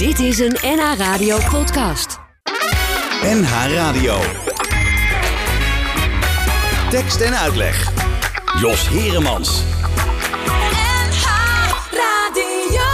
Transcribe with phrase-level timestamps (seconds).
[0.00, 2.18] Dit is een NH Radio podcast.
[3.22, 4.14] NH Radio.
[6.90, 7.92] Tekst en uitleg.
[8.60, 9.62] Jos Heremans.
[10.46, 11.26] NH
[11.92, 12.88] Radio.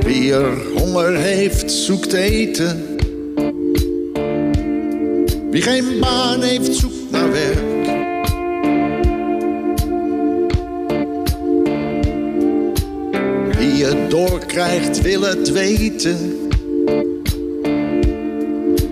[0.00, 2.93] Wie er honger heeft, zoekt eten.
[5.54, 7.86] Wie geen baan heeft, zoekt naar werk.
[13.58, 16.48] Wie het doorkrijgt, wil het weten.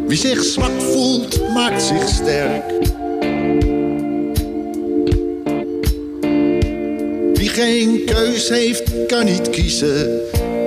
[0.06, 2.65] Wie zich zwak voelt, maakt zich sterk.
[7.34, 10.20] Wie geen keus heeft, kan niet kiezen.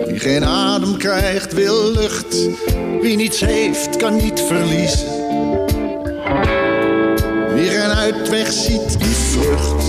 [0.05, 2.35] Wie geen adem krijgt, wil lucht.
[3.01, 5.24] Wie niets heeft, kan niet verliezen.
[8.55, 9.85] Ziet, die vlucht.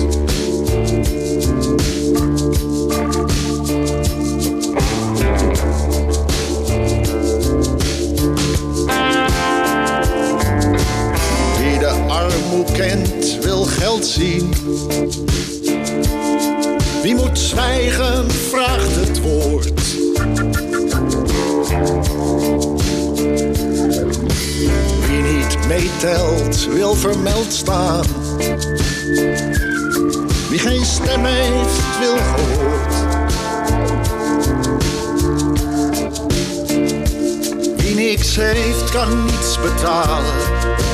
[11.59, 14.55] Wie de armoe kent, wil geld zien.
[17.03, 19.72] Wie moet zwijgen, vraagt het woord.
[25.09, 28.16] Wie niet meetelt, wil vermeld staan.
[30.48, 32.95] Wie geen stem heeft, wil gehoord.
[37.77, 40.34] Wie niks heeft, kan niets betalen.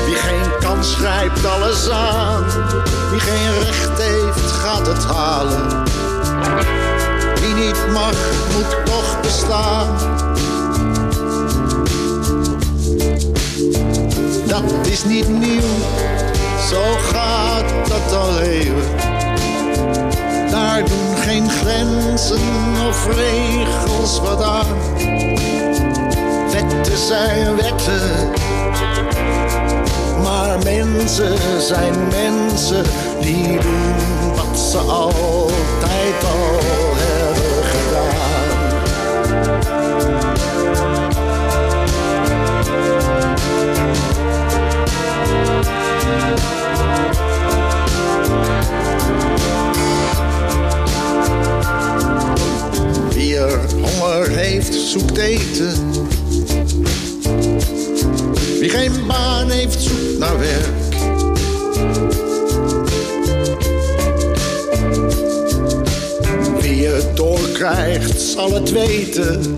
[0.05, 2.43] Wie geen kans grijpt alles aan.
[3.11, 5.83] Wie geen recht heeft, gaat het halen.
[7.41, 8.15] Wie niet mag,
[8.53, 9.87] moet toch bestaan.
[14.47, 15.61] Dat is niet nieuw,
[16.69, 18.95] zo gaat dat al eeuwen.
[20.51, 22.39] Daar doen geen grenzen
[22.87, 24.77] of regels wat aan.
[26.51, 28.31] Wetten zijn wetten,
[30.23, 32.83] maar mensen zijn mensen
[33.21, 33.95] die doen
[34.35, 36.59] wat ze altijd al
[36.95, 38.23] hebben gedaan.
[54.71, 55.91] Zoekt eten.
[58.59, 60.83] Wie geen baan heeft, zoekt naar werk.
[66.61, 69.57] Wie het doorkrijgt, zal het weten.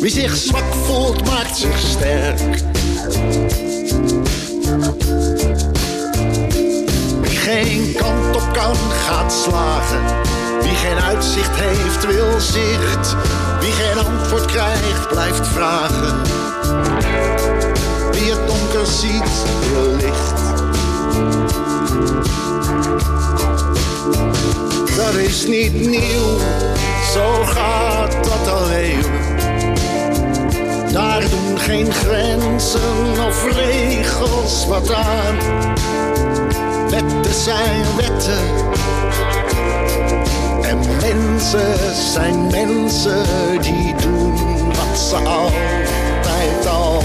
[0.00, 2.60] Wie zich zwak voelt, maakt zich sterk.
[7.20, 8.76] Wie geen kant op kan,
[9.06, 10.31] gaat slagen.
[10.62, 13.16] Wie geen uitzicht heeft, wil zicht.
[13.60, 16.22] Wie geen antwoord krijgt, blijft vragen.
[18.12, 19.30] Wie het donker ziet,
[19.72, 20.40] wil licht.
[24.96, 26.38] Dat is niet nieuw,
[27.12, 29.32] zo gaat dat al eeuwen.
[30.92, 35.36] Daar doen geen grenzen of regels wat aan.
[36.90, 38.70] Wetten zijn wetten.
[40.72, 43.22] En mensen zijn mensen
[43.60, 47.02] die doen wat ze altijd al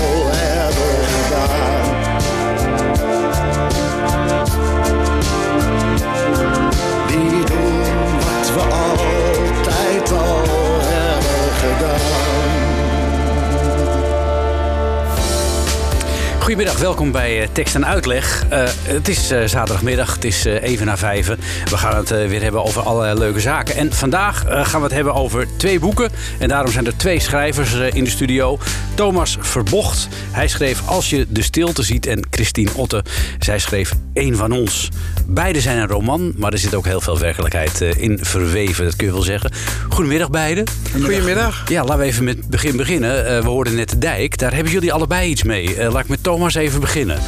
[16.47, 18.45] Goedemiddag, welkom bij eh, Tekst en Uitleg.
[18.49, 21.39] Eh, het is eh, zaterdagmiddag, het is eh, even na vijven.
[21.65, 23.75] We gaan het weer hebben over allerlei leuke zaken.
[23.75, 26.09] En vandaag gaan we het hebben over twee boeken.
[26.39, 28.57] En daarom zijn er twee schrijvers in de studio.
[28.97, 32.05] Thomas Verbocht, hij schreef Als je de stilte ziet.
[32.05, 33.03] En Christine Otte,
[33.39, 34.89] zij schreef Eén van ons.
[35.27, 38.83] Beide zijn een roman, maar er zit ook heel veel werkelijkheid eh, in verweven.
[38.83, 39.51] Dat kun je wel zeggen.
[39.89, 40.65] Goedemiddag beiden.
[40.91, 41.69] Goedemiddag.
[41.69, 43.25] Ja, laten we even met het begin beginnen.
[43.25, 44.37] Eh, we hoorden net de dijk.
[44.37, 45.75] Daar hebben jullie allebei iets mee.
[45.75, 47.19] Eh, laat ik met Thomas even beginnen.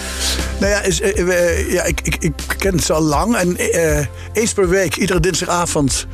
[0.60, 0.98] Nou ja, is,
[1.70, 3.36] ja ik, ik, ik ken het al lang.
[3.36, 3.56] En
[4.34, 6.08] eens per week, iedere dinsdagavond,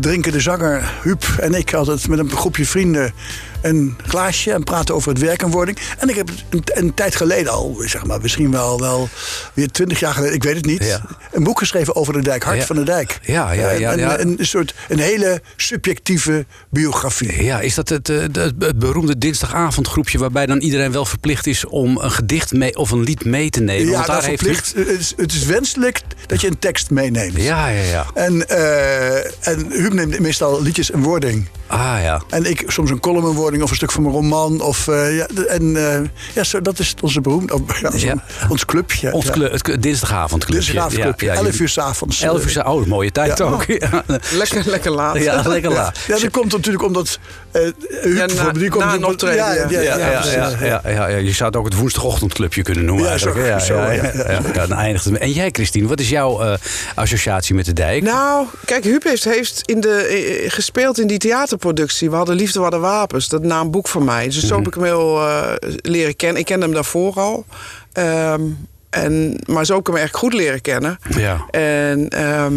[0.00, 3.12] drinken de zanger Huub en ik altijd met een groepje vrienden
[3.62, 5.78] een glaasje en praten over het werk en wording.
[5.98, 9.08] En ik heb een, een tijd geleden al, zeg maar, misschien wel, wel
[9.54, 11.00] weer twintig jaar geleden, ik weet het niet, Ja.
[11.32, 12.64] een boek geschreven over de dijk, Hart Ja.
[12.66, 13.18] van de Dijk.
[13.22, 14.18] Ja, ja, ja, Een, ja.
[14.20, 17.42] Een, een soort, een hele subjectieve biografie.
[17.44, 21.64] Ja, is dat het, eh, het, het beroemde dinsdagavondgroepje waarbij dan iedereen wel verplicht is
[21.66, 23.86] om een gedicht mee of een lied mee te nemen?
[23.86, 24.72] Ja, Want daar nou, heeft verplicht.
[24.74, 27.36] Het is, het is wenselijk dat je een tekst meeneemt.
[27.42, 28.06] Ja, ja, ja.
[28.14, 31.48] En, eh en Huub neemt meestal liedjes en wording.
[31.66, 32.22] Ah ja.
[32.30, 34.60] En ik soms een column en wording of een stuk van mijn roman.
[34.60, 36.00] Of, eh, ja, en eh,
[36.34, 38.14] ja, zo, dat is onze beroemd, of, ja, ons, Ja.
[38.48, 39.12] ons clubje.
[39.12, 39.30] Ons ja.
[39.32, 40.64] clu- het dinsdagavondclubje.
[40.64, 42.22] Dinsdagavondclubje, Ja, ja, 11 jullie- uur s'avonds.
[42.22, 43.44] 11 uur, oh, mooie tijd Ja.
[43.44, 43.64] ook.
[44.32, 45.22] Lekker, lekker laat.
[45.22, 45.98] ja lekker laat.
[46.06, 47.18] Ja, dat komt natuurlijk omdat
[47.52, 47.62] uh,
[48.02, 49.66] Huub na- die komt na een optreden, Ja, ja.
[49.70, 50.34] ja, ja, Ja, ja, precies.
[50.34, 51.16] ja, ja, ja, ja.
[51.16, 53.04] Je zou het ook het woensdagochtendclubje kunnen noemen.
[53.04, 53.38] Ja, eigenlijk.
[53.38, 54.02] zo- ja, zo, ja, ja.
[54.14, 54.40] ja, ja.
[54.54, 55.18] Ja, dan eindigt het.
[55.18, 56.54] En jij, Christine, wat is jouw eh,
[56.94, 58.02] associatie met de dijk?
[58.02, 62.10] Nou, kijk, Huub heeft, heeft in de, eh, gespeeld in die theaterproductie.
[62.10, 63.28] We hadden Liefde, we hadden wapens.
[63.28, 64.24] Dat naamboek van mij.
[64.24, 66.40] Dus zo heb ik hem heel eh, leren kennen.
[66.40, 67.44] Ik kende hem daarvoor al.
[67.92, 68.42] Ehm,
[68.90, 70.98] en, maar zo heb ik hem echt goed leren kennen.
[71.08, 71.46] Ja.
[71.50, 72.54] En ehm,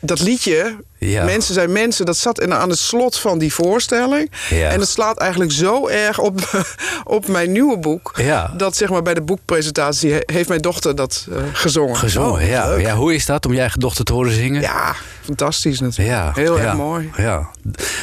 [0.00, 1.24] dat liedje, Ja.
[1.24, 4.30] Mensen zijn mensen, dat zat in, aan het slot van die voorstelling.
[4.50, 4.68] Ja.
[4.70, 6.64] En dat slaat eigenlijk zo erg op,
[7.04, 8.12] op mijn nieuwe boek.
[8.16, 8.52] Ja.
[8.56, 11.96] Dat zeg maar bij de boekpresentatie he- heeft mijn dochter dat eh, gezongen.
[11.96, 12.94] Gezongen, Oh, ja.
[12.94, 14.60] Hoe is dat om je eigen dochter te horen zingen?
[14.60, 16.16] Ja, fantastisch natuurlijk.
[16.18, 17.10] Ja, Heel erg mooi.
[17.16, 17.48] Ja.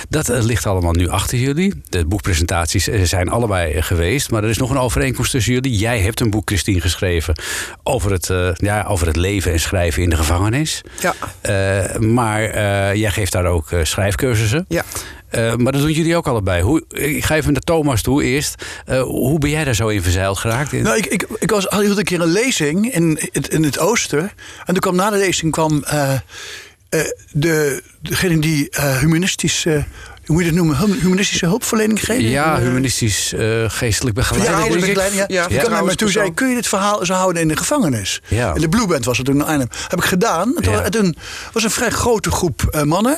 [0.10, 1.82] Dat eh, ligt allemaal nu achter jullie.
[1.90, 4.32] De boekpresentaties eh, zijn allebei geweest.
[4.32, 5.78] Maar er is nog een overeenkomst tussen jullie.
[5.78, 7.36] Jij hebt een boek, Christine, geschreven
[7.84, 10.82] over het, ja, over het leven en schrijven in de gevangenis.
[11.00, 11.14] Ja.
[12.00, 12.44] Maar
[12.94, 14.66] jij geeft daar ook eh, schrijfcursussen.
[14.68, 14.84] Ja.
[15.30, 16.62] Eh, maar dat doen jullie ook allebei.
[16.62, 18.64] Hoe, ik ga even naar Thomas toe eerst.
[18.86, 20.74] Eh, hoe ben jij daar zo in verzeild geraakt?
[20.74, 23.80] In- Nou, ik, ik, ik was, hield een keer een lezing in het, in het
[23.80, 24.20] oosten.
[24.66, 26.20] En toen kwam na de lezing kwam eh, eh,
[27.32, 29.86] de, degene die eh, humanistische,
[30.26, 32.22] hoe moet je dat noemen, Hum- humanistische hulpverlening geeft.
[32.22, 34.48] ja, Eh, humanistisch eh, geestelijk begeleid.
[34.48, 34.72] Ja, ik.
[34.80, 35.26] begeleiding, ja.
[35.28, 37.48] Ja, Die kwam naar me toe en zei, kun je dit verhaal zo houden in
[37.48, 38.22] de gevangenis?
[38.28, 38.54] Ja.
[38.54, 39.68] In de Blue Band was het toen in Arnhem.
[39.88, 40.56] Heb ik gedaan.
[40.56, 40.82] En toen, Ja.
[40.82, 41.16] en toen
[41.54, 43.18] was een vrij grote groep eh, mannen.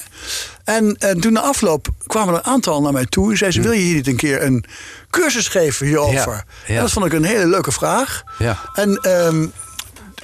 [0.63, 3.31] En, en toen na afloop kwamen er een aantal naar mij toe.
[3.31, 4.65] En zei ze, wil je hier niet een keer een
[5.09, 6.44] cursus geven hierover?
[6.65, 6.71] Hm.
[6.71, 8.24] En dat vond ik een hele leuke vraag.
[8.38, 8.57] Ja.
[8.74, 8.95] En...
[9.01, 9.45] ehm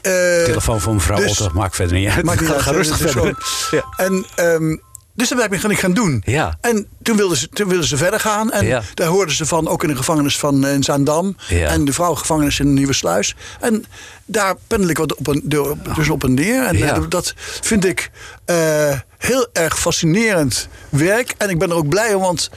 [0.01, 0.12] eh,
[0.44, 2.25] Telefoon van mevrouw dus- Otter, maakt verder niet uit.
[2.25, 3.35] Maakt niet Ga, uit, ga rustig dus verder.
[3.39, 4.77] gewoon- En, ehm,
[5.13, 6.21] dus dat ben ik gaan- doen.
[6.25, 6.57] Ja.
[6.62, 8.51] En toen wilden, ze, toen wilden ze verder gaan.
[8.51, 8.81] En Ja.
[8.94, 11.36] daar hoorden ze van, ook in de gevangenis van eh, in Zaandam.
[11.48, 11.68] Ja.
[11.68, 13.36] En de vrouwengevangenis in Nieuwe Sluis.
[13.60, 13.86] En
[14.25, 16.63] daar pendel ik wat op en, door, dus op en neer.
[16.63, 16.95] En Ja.
[16.95, 18.12] eh, dat vind ik
[18.45, 21.33] eh, heel erg fascinerend werk.
[21.38, 22.50] En ik ben er ook blij om, want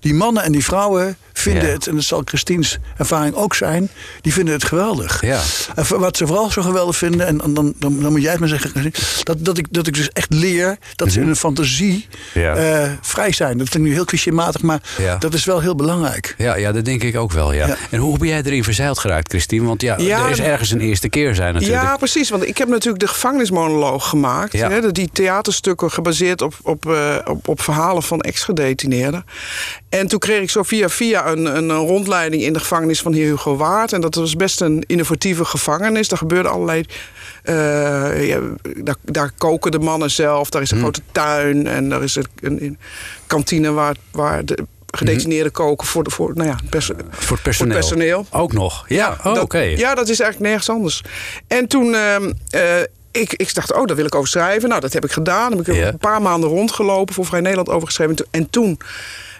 [0.00, 1.72] die mannen en die vrouwen vinden Ja.
[1.72, 1.86] het...
[1.86, 3.88] en dat zal Christine's ervaring ook zijn...
[4.20, 5.22] die vinden het geweldig.
[5.22, 5.40] Ja.
[5.74, 7.26] En wat ze vooral zo geweldig vinden...
[7.26, 8.92] en dan, dan, dan, dan moet jij het maar zeggen...
[9.22, 12.40] Dat, dat, ik, dat ik dus echt leer dat ze in hun fantasie Mhm.
[12.40, 12.54] Ja.
[12.56, 13.58] eh, vrij zijn.
[13.58, 15.16] Dat klinkt nu heel clichématig, maar Ja.
[15.16, 16.34] dat is wel heel belangrijk.
[16.38, 17.52] Ja, ja, dat denk ik ook wel.
[17.52, 17.66] Ja.
[17.66, 17.76] Ja.
[17.90, 19.66] En hoe ben jij erin verzeild geraakt, Christine?
[19.66, 21.82] Want ja, Ja, er is ergens een eerste keer zijn natuurlijk.
[21.82, 22.30] Ja, precies.
[22.30, 24.52] Want ik heb natuurlijk de gevangenismonoloog gemaakt.
[24.52, 24.70] Ja.
[24.70, 29.24] Hè, die theaterstukken gebaseerd op, op, eh, op, op verhalen van ex-gedetineerden.
[29.88, 33.26] En toen kreeg ik zo via via een, een rondleiding in de gevangenis van heer
[33.30, 33.92] Hugo Waard.
[33.92, 36.08] En dat was best een innovatieve gevangenis.
[36.08, 36.84] Daar gebeurde allerlei...
[37.42, 38.38] eh, ja,
[38.76, 40.50] daar, daar koken de mannen zelf.
[40.50, 41.66] Daar is een grote tuin.
[41.66, 42.78] En daar is een, een, een
[43.26, 44.58] kantine waar, waar de
[44.90, 46.58] gedetineerden koken voor, de, voor, nou ja,
[47.10, 47.74] Voor het personeel.
[47.74, 48.26] personeel.
[48.30, 48.84] Ook nog.
[48.88, 49.58] Ja, oh, dat- oké.
[49.58, 51.02] Ja, dat is eigenlijk nergens anders.
[51.46, 51.94] En toen.
[51.94, 52.16] eh,
[53.10, 54.68] ik, ik dacht, oh, daar wil ik over schrijven.
[54.68, 55.56] Nou, dat heb ik gedaan.
[55.56, 55.86] Heb ik Ja.
[55.88, 58.16] een paar maanden rondgelopen, voor Vrij Nederland overgeschreven.
[58.30, 58.78] En toen,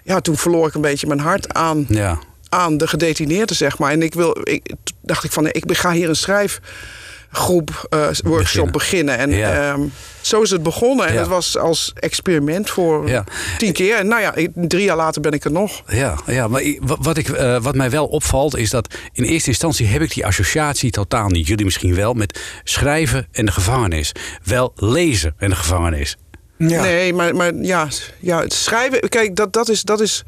[0.08, 2.18] ja, toen verloor ik een beetje mijn hart aan, Ja.
[2.48, 3.90] aan de gedetineerden, zeg maar.
[3.92, 4.72] En ik wil, ik,
[5.02, 9.18] dacht ik van, ik ga hier een schrijfgroep, eh, workshop beginnen.
[9.18, 9.72] En Ja.
[9.72, 9.80] ehm,
[10.20, 11.06] zo is het begonnen.
[11.06, 11.18] En Ja.
[11.18, 13.24] het was als experiment voor Ja.
[13.58, 13.96] tien keer.
[13.96, 15.82] En nou ja, drie jaar later ben ik er nog.
[15.86, 19.86] Ja, ja maar wat, ik, eh, wat mij wel opvalt is dat in eerste instantie
[19.86, 21.46] heb ik die associatie totaal niet.
[21.46, 24.12] Jullie misschien wel met schrijven en de gevangenis.
[24.44, 26.16] Wel lezen en de gevangenis.
[26.58, 26.82] Ja.
[26.82, 27.88] Nee, maar, maar ja,
[28.20, 29.08] ja, het schrijven.
[29.08, 29.82] Kijk, dat, dat is.
[29.82, 30.24] Dat is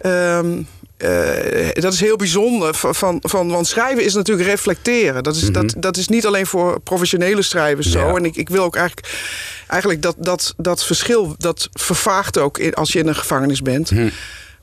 [0.00, 0.62] ehm,
[0.96, 2.74] eh, dat is heel bijzonder.
[2.74, 5.22] Van, van, want schrijven is natuurlijk reflecteren.
[5.22, 8.06] Dat is, dat, dat is niet alleen voor professionele schrijvers zo.
[8.06, 8.14] Ja.
[8.14, 9.08] En ik, ik wil ook eigenlijk,
[9.66, 11.34] eigenlijk dat, dat, dat verschil...
[11.38, 13.90] dat vervaagt ook in, als je in een gevangenis bent.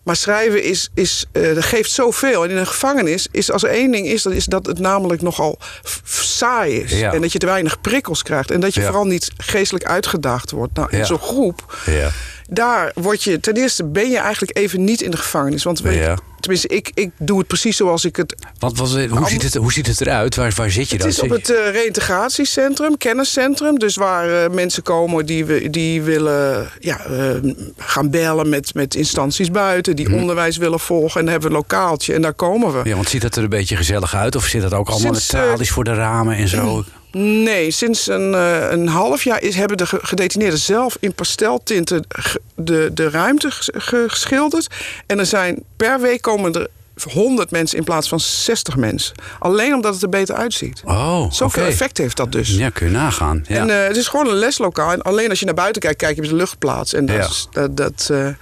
[0.05, 2.43] Maar schrijven is, is, dat geeft zoveel.
[2.43, 4.23] En in een gevangenis is als er één ding is...
[4.23, 5.57] dat is dat het namelijk nogal
[6.03, 6.91] saai is.
[6.99, 7.13] Ja.
[7.13, 8.51] En dat je te weinig prikkels krijgt.
[8.51, 8.85] En dat je Ja.
[8.85, 10.73] vooral niet geestelijk uitgedaagd wordt.
[10.75, 11.03] Nou, in Ja.
[11.03, 12.09] zo'n groep Ja.
[12.49, 15.63] Daar word je, ten eerste ben je eigenlijk even niet in de gevangenis.
[15.63, 16.17] Want we- Ja.
[16.39, 19.87] tenminste, ik, ik doe het precies zoals ik het wat, hoe, ziet het, hoe ziet
[19.87, 20.35] het eruit?
[20.35, 21.09] Waar, waar zit je Het dan?
[21.11, 23.79] is op het reïntegratiecentrum, kenniscentrum.
[23.79, 27.29] Dus waar eh, mensen komen die, we- die willen ja, eh,
[27.77, 29.95] gaan bellen met, met instanties buiten.
[29.95, 31.19] Die onderwijs willen volgen.
[31.19, 32.89] En dan hebben we een lokaaltje en daar komen we.
[32.89, 34.35] Ja, want ziet dat er een beetje gezellig uit?
[34.35, 36.83] Of zit dat ook allemaal Sinds, met tralies voor de ramen en zo?
[37.17, 42.07] Nee, sinds een, eh, een half jaar is, hebben de ge- gedetineerden zelf in pasteltinten
[42.55, 44.67] de, de ruimte ges- ge- geschilderd.
[45.07, 46.67] En er zijn per week komen er
[47.11, 49.15] 100 mensen in plaats van 60 mensen.
[49.39, 50.81] Alleen omdat het er beter uitziet.
[50.85, 52.49] Oh, Zoveel effect heeft dat dus.
[52.55, 53.45] Ja, kun je nagaan.
[53.47, 53.55] Ja.
[53.59, 54.91] En eh, het is gewoon een leslokaal.
[54.91, 56.93] En alleen als je naar buiten kijkt, kijk je op de luchtplaats.
[56.93, 57.25] En dat Ja.
[57.25, 58.37] is, dat, dat, eh, en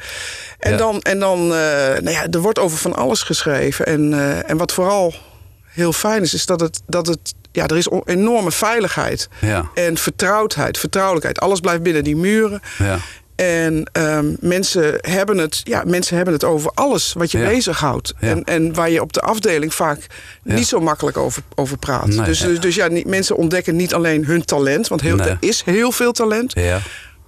[0.72, 0.78] Ja.
[0.78, 3.86] dan, en dan nou ja, er wordt over van alles geschreven.
[3.86, 4.14] En,
[4.48, 5.14] en wat vooral
[5.74, 9.30] heel fijn is, is dat het, dat het ja, er is enorme veiligheid.
[9.42, 9.70] Ja.
[9.74, 11.40] En vertrouwdheid, vertrouwelijkheid.
[11.40, 12.62] Alles blijft binnen die muren.
[12.78, 12.98] Ja.
[13.36, 17.50] En ehm, mensen, hebben het, ja, mensen hebben het over alles wat je Ja.
[17.50, 18.14] bezighoudt.
[18.20, 18.28] Ja.
[18.30, 20.00] En, en waar je op de afdeling vaak
[20.44, 20.54] Ja.
[20.54, 22.08] niet zo makkelijk over, over praat.
[22.08, 22.48] Nee, dus ja.
[22.48, 24.88] dus, dus ja, niet, mensen ontdekken niet alleen hun talent.
[24.88, 25.28] Want heel, Nee.
[25.28, 26.54] er is heel veel talent.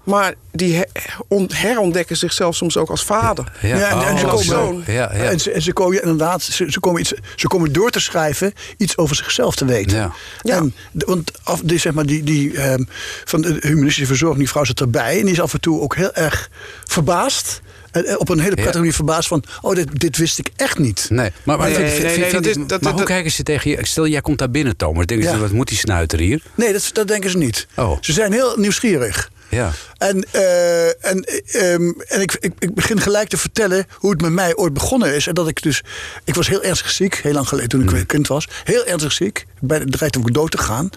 [0.05, 0.83] Maar die he-
[1.27, 3.51] on- herontdekken zichzelf soms ook als vader.
[3.61, 3.77] Ja.
[3.77, 4.83] Ja, en, en ze Oh, komen, zoon.
[4.87, 5.09] Ja, ja.
[5.09, 8.53] En, ze, en ze komen inderdaad, ze, ze, komen iets, ze komen door te schrijven
[8.77, 9.97] iets over zichzelf te weten.
[9.97, 10.11] Ja.
[10.41, 10.55] Ja.
[10.55, 12.83] En, want af, die, zeg maar, die, die, ehm,
[13.25, 15.17] van de humanistische verzorging, die vrouw zit erbij.
[15.19, 16.49] En die is af en toe ook heel erg
[16.85, 17.61] verbaasd.
[17.91, 18.77] Eh, op een hele prettige Ja.
[18.79, 19.43] manier verbaasd van...
[19.61, 21.07] oh, dit, dit wist ik echt niet.
[21.09, 22.99] Nee, maar, maar, Nee, vind- nee, vind- nee, vind- dat vind- is- dat- maar hoe
[22.99, 23.77] dat- kijken ze tegen je?
[23.81, 25.05] Stel, jij komt daar binnen, Thomas.
[25.05, 25.39] Denken ze, Ja.
[25.41, 26.41] wat moet die snuiter hier?
[26.55, 27.67] Nee, dat, dat denken ze niet.
[27.75, 27.97] Oh.
[28.01, 29.29] Ze zijn heel nieuwsgierig.
[29.49, 29.71] Ja.
[29.97, 34.21] En, eh, en, eh, ehm, en ik, ik, ik begin gelijk te vertellen hoe het
[34.21, 35.27] met mij ooit begonnen is.
[35.27, 35.83] En dat ik dus.
[36.23, 38.05] Ik was heel ernstig ziek, heel lang geleden toen ik Mm.
[38.05, 38.47] kind was.
[38.63, 39.45] Heel ernstig ziek.
[39.59, 40.89] Bij de dreigde om dood te gaan.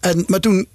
[0.00, 0.68] En, maar toen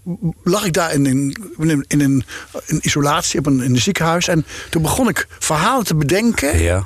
[0.43, 1.35] lag ik daar in, een-
[1.69, 2.25] in, in een,
[2.65, 4.27] in isolatie op een, in een ziekenhuis.
[4.27, 6.57] En toen begon ik verhalen te bedenken.
[6.59, 6.85] Ja.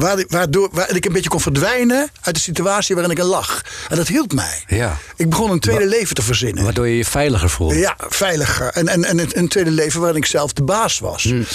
[0.00, 3.62] Waar, waardoor waar ik een beetje kon verdwijnen uit de situatie waarin ik er lag.
[3.88, 4.64] En dat hielp mij.
[4.66, 4.96] Ja.
[5.16, 6.64] Ik begon een tweede leven te verzinnen.
[6.64, 7.74] Waardoor je je veiliger voelt.
[7.74, 8.66] Ja, veiliger.
[8.66, 11.22] En, en, en een tweede leven waarin ik zelf de baas was.
[11.22, 11.46] Hmm.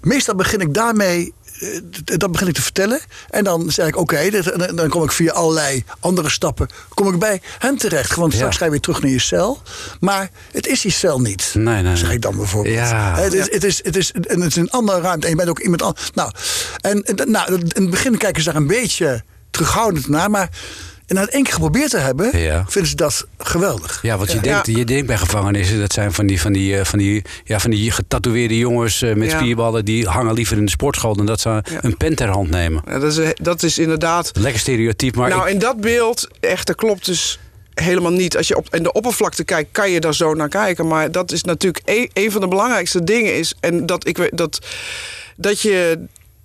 [0.00, 1.32] Meestal begin ik daarmee.
[1.60, 3.00] Eh, Dat begin ik te vertellen.
[3.30, 4.30] En dan zeg ik: Oké,
[4.74, 6.68] dan- kom ik via allerlei andere stappen.
[6.88, 8.14] Kom ik bij hen terecht.
[8.14, 8.58] Want straks Ja.
[8.58, 9.62] ga je weer terug naar je cel.
[10.00, 11.50] Maar het is die cel niet.
[11.56, 12.74] Nee, nee, Zeg ik dan bijvoorbeeld.
[12.74, 13.14] Ja.
[13.20, 15.24] Het, is, het, is, het, is, het is een andere ruimte.
[15.26, 16.10] En je bent ook iemand anders.
[16.14, 16.30] Nou,
[16.80, 20.30] en, en, nou, in het begin kijken ze daar een beetje terughoudend naar.
[20.30, 20.48] Maar
[21.12, 22.64] en na het één keer geprobeerd te hebben, Ja.
[22.68, 23.98] vinden ze dat geweldig.
[24.02, 26.84] Ja, want je, denkt, je denkt bij gevangenissen, dat zijn van die, van die, eh,
[26.84, 29.38] van die, ja, van die getatoeëerde jongens eh, met Ja.
[29.38, 29.84] spierballen.
[29.84, 31.62] die hangen liever in de sportschool dan dat ze Ja.
[31.80, 32.82] een pen ter hand nemen.
[32.86, 35.28] Ja, dat, is, dat is inderdaad Lekker stereotyp, maar.
[35.28, 37.38] nou, ik- in dat beeld, echt, dat klopt dus
[37.74, 38.36] helemaal niet.
[38.36, 40.86] Als je op in de oppervlakte kijkt, kan je daar zo naar kijken.
[40.86, 43.54] Maar dat is natuurlijk een, een van de belangrijkste dingen is.
[43.60, 44.58] En dat ik weet dat,
[45.36, 45.98] dat je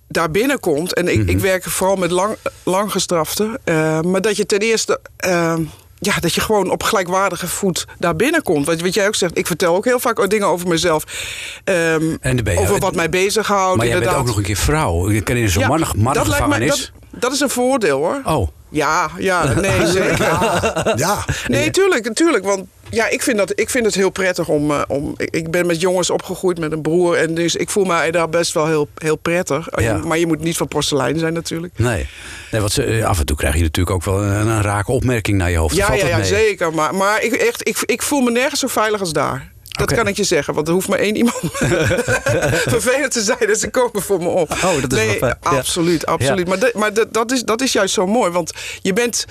[0.07, 0.93] daar binnenkomt.
[0.93, 1.29] En ik, Mhm.
[1.29, 3.59] ik werk vooral met lang, langgestraften.
[3.63, 4.99] eh, maar dat je ten eerste.
[5.17, 5.55] eh,
[5.99, 8.65] ja, dat je gewoon op gelijkwaardige voet daar binnenkomt.
[8.65, 11.03] Wat, wat jij ook zegt, ik vertel ook heel vaak dingen over mezelf.
[11.63, 13.77] ehm, En ben je- over wat mij bezighoudt.
[13.77, 15.11] maar jij bent ook nog een keer vrouw.
[15.11, 16.91] Je kan in zo'n Ja, man, mannengevangenis.
[17.11, 18.21] dat, dat is een voordeel hoor.
[18.25, 20.17] Oh, Ja, ja, nee, zeker.
[20.95, 21.25] Ja.
[21.47, 22.45] Nee, tuurlijk, tuurlijk.
[22.45, 24.71] Want ja, ik vind, dat, ik vind het heel prettig om...
[24.71, 27.15] eh, om ik, ben met jongens opgegroeid met een broer.
[27.15, 29.67] En dus ik voel mij daar best wel heel, heel prettig.
[29.75, 29.97] Ja.
[29.97, 31.73] Maar je moet niet van porselein zijn natuurlijk.
[31.77, 32.07] nee.
[32.51, 34.91] nee want ze, eh, af en toe krijg je natuurlijk ook wel een, een rake
[34.91, 35.75] opmerking naar je hoofd.
[35.75, 36.25] Ja, ja, ja mee?
[36.25, 36.73] zeker.
[36.73, 39.55] Maar, maar ik, echt, ik, ik voel me nergens zo veilig als daar.
[39.77, 41.39] Dat kan ik je zeggen, want er hoeft maar één iemand
[42.75, 44.51] vervelend te zijn en ze komen voor me op.
[44.51, 45.37] Oh, dat is nee, wel fijn.
[45.41, 45.49] Ja.
[45.49, 46.47] Absoluut, absoluut.
[46.47, 49.25] Maar, dat, maar dat, dat, is, dat is juist zo mooi, want je bent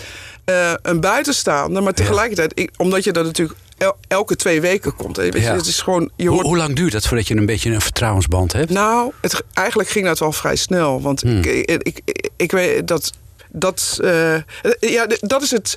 [0.45, 5.17] eh, een buitenstaander, maar tegelijkertijd, ik, omdat je dat natuurlijk el- elke twee weken komt.
[5.17, 5.55] hè, Weet je, Ja.
[5.57, 7.81] Het is gewoon, je Hoe, hoort hoe lang duurt dat voordat je een beetje een
[7.81, 8.71] vertrouwensband hebt?
[8.71, 11.00] nou, het, eigenlijk ging dat wel vrij snel.
[11.03, 11.38] Want Hmm.
[11.38, 13.12] ik, ik, ik, ik weet dat.
[13.49, 14.35] Dat, eh,
[14.81, 15.76] ja, dat is het.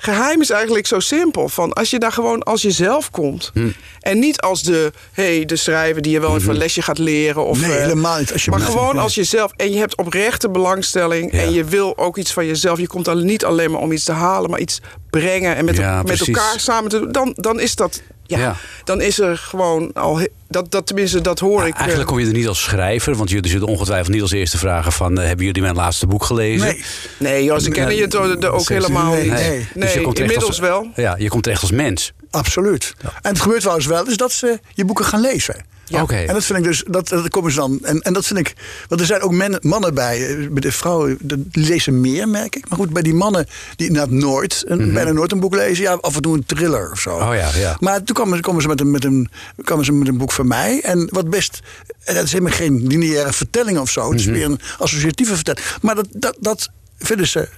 [0.00, 1.48] Geheim is eigenlijk zo simpel.
[1.48, 3.50] Van als je daar gewoon als jezelf komt.
[3.54, 3.74] Hmm.
[4.00, 7.44] En niet als de, hey, de schrijver die je wel even een lesje gaat leren.
[7.44, 8.32] Of, Nee, eh, helemaal niet.
[8.32, 9.52] Als je maar gewoon als jezelf.
[9.56, 11.32] En je hebt oprechte belangstelling.
[11.32, 11.38] Ja.
[11.38, 12.78] En je wil ook iets van jezelf.
[12.78, 14.50] Je komt er niet alleen maar om iets te halen.
[14.50, 15.56] Maar iets brengen.
[15.56, 17.12] En met, Ja, met elkaar samen te doen.
[17.12, 18.02] Dan, dan is dat.
[18.28, 18.56] Ja, Ja.
[18.84, 20.20] dan is er gewoon al.
[20.48, 21.72] Dat, dat, tenminste, dat hoor ik.
[21.72, 24.58] eh, Eigenlijk kom je er niet als schrijver, want jullie zullen ongetwijfeld niet als eerste
[24.58, 25.18] vragen van...
[25.20, 26.66] eh, hebben jullie mijn laatste boek gelezen?
[26.66, 26.84] Nee.
[27.18, 29.32] Nee, joh, ze kennen je het ook- ook helemaal Nee, niet.
[29.32, 29.48] nee.
[29.50, 30.86] Nee, Dus je inmiddels als- wel.
[30.94, 32.12] Ja, je komt echt als mens.
[32.30, 32.94] Absoluut.
[33.22, 35.64] En het gebeurt wel eens wel, is dat ze je boeken gaan lezen.
[35.88, 36.06] Ja.
[36.08, 37.78] En dat vind ik dus, dat, dat komen ze dan.
[37.82, 38.54] En, en dat vind ik,
[38.88, 40.26] want er zijn ook men, mannen bij.
[40.26, 42.68] eh, Bij de vrouwen, die lezen meer, merk ik.
[42.68, 45.84] Maar goed, bij die mannen die inderdaad nooit, een, bijna nooit een boek lezen.
[45.84, 47.18] Ja, af en toe een thriller of zo.
[47.18, 47.28] Mhm.
[47.28, 47.76] Oh ja, ja.
[47.80, 49.30] Maar toen komen, komen, ze met een, met, een,
[49.64, 50.80] komen ze met een boek van mij.
[50.80, 51.60] En wat best,
[52.04, 54.00] en dat is helemaal geen lineaire vertelling of zo.
[54.02, 54.10] Mhm.
[54.10, 55.64] Het is meer een associatieve vertelling.
[55.82, 56.68] Maar dat, dat, dat
[56.98, 57.48] vinden ze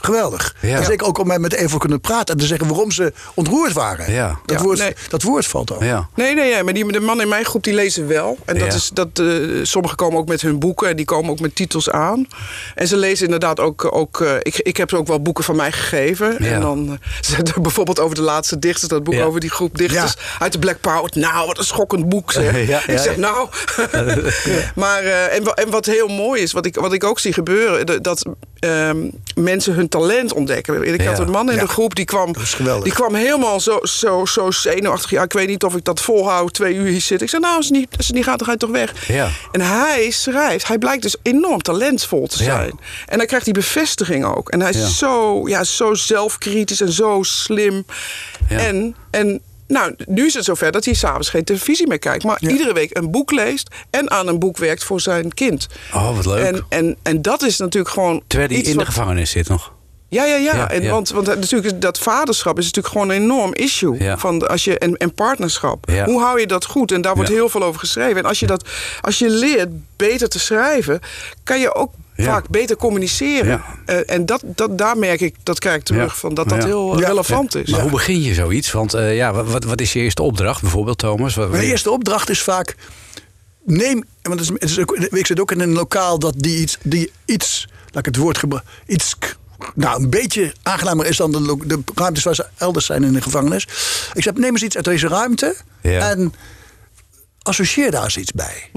[0.00, 0.54] geweldig.
[0.60, 0.76] Ja.
[0.76, 3.72] En zeker ook om mij met even kunnen praten en te zeggen waarom ze ontroerd
[3.72, 4.12] waren.
[4.12, 4.38] Ja.
[4.46, 4.94] Dat, Ja, woord, nee.
[5.08, 5.84] dat woord valt al.
[5.84, 6.08] Ja.
[6.14, 8.38] Nee, nee, nee, maar die, de mannen in mijn groep die lezen wel.
[8.44, 8.74] En dat Ja.
[8.74, 9.26] is, dat, eh,
[9.62, 12.26] sommigen komen ook met hun boeken en die komen ook met titels aan.
[12.74, 13.94] En ze lezen inderdaad ook.
[13.94, 16.36] ook eh, ik, ik heb ze ook wel boeken van mij gegeven.
[16.38, 16.50] Ja.
[16.52, 16.98] En dan
[17.36, 19.24] eh, bijvoorbeeld over de laatste dichters, dat boek Ja.
[19.24, 21.10] over die groep dichters uit de Black Power.
[21.14, 22.46] Nou, wat een schokkend boek zeg.
[22.58, 23.20] Ja, ja, ik zeg, ja.
[23.20, 23.48] nou.
[24.74, 28.02] maar, eh, en, en wat heel mooi is, wat ik, wat ik ook zie gebeuren,
[28.02, 28.22] dat
[28.58, 30.82] ehm, mensen hun talent ontdekken.
[30.94, 31.08] Ik Ja.
[31.10, 31.60] had een man in Ja.
[31.62, 32.34] de groep die kwam,
[32.82, 35.10] die kwam helemaal zo, zo, zo zenuwachtig.
[35.10, 37.20] Ja, ik weet niet of ik dat volhoud, twee uur hier zitten.
[37.20, 39.08] Ik zei, nou, als het niet, als het niet gaat, dan ga je toch weg.
[39.08, 39.28] Ja.
[39.52, 42.78] En hij schrijft, hij blijkt dus enorm talentvol te zijn.
[43.06, 44.48] En dan krijgt hij bevestiging ook.
[44.48, 47.84] En hij is zo, ja, zo zelfkritisch en zo slim.
[48.48, 52.24] En, en nou, nu is het zover dat hij s'avonds geen televisie meer kijkt.
[52.24, 55.66] Maar iedere week een boek leest en aan een boek werkt voor zijn kind.
[55.94, 56.44] Oh, wat leuk.
[56.44, 58.22] En, en, en dat is natuurlijk gewoon.
[58.26, 59.72] Terwijl hij in de gevangenis zit nog.
[60.08, 60.54] ja, ja, ja.
[60.54, 60.90] Ja, en, ja.
[60.90, 64.02] Want, want natuurlijk is dat vaderschap is natuurlijk gewoon een enorm issue.
[64.02, 64.18] Ja.
[64.18, 65.90] Van als je, en, en partnerschap.
[66.04, 66.92] Hoe hou je dat goed?
[66.92, 68.16] En daar wordt heel veel over geschreven.
[68.16, 68.68] En als je, dat,
[69.00, 71.00] als je leert beter te schrijven,
[71.44, 71.92] kan je ook.
[72.24, 73.48] Vaak beter communiceren.
[73.48, 73.64] Ja.
[73.86, 76.18] Eh, en dat, dat, daar merk ik, dat krijg ik terug, Ja.
[76.18, 76.66] van dat dat Ja.
[76.66, 77.06] heel Ja.
[77.06, 77.70] relevant is.
[77.70, 78.72] Maar hoe begin je zoiets?
[78.72, 81.34] Want eh, ja, wat, wat is je eerste opdracht bijvoorbeeld, Thomas?
[81.34, 82.74] Wat- Mijn eerste opdracht is vaak.
[83.64, 84.04] Neem.
[84.22, 86.78] Want het is, het is ook, ik zit ook in een lokaal dat die iets.
[86.82, 88.72] Die iets laat ik het woord gebruiken.
[88.86, 89.16] Iets.
[89.74, 93.22] Nou, een beetje aangenamer is dan de, de ruimtes waar ze elders zijn in de
[93.22, 93.62] gevangenis.
[94.14, 95.56] Ik zeg, neem eens iets uit deze ruimte.
[95.82, 96.10] Ja.
[96.10, 96.34] En
[97.42, 98.70] associeer daar eens iets bij.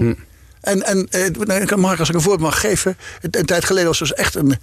[0.62, 2.98] En, en eh, Mark, als ik een voorbeeld mag geven.
[3.22, 4.56] Een, een tijd geleden was dus echt een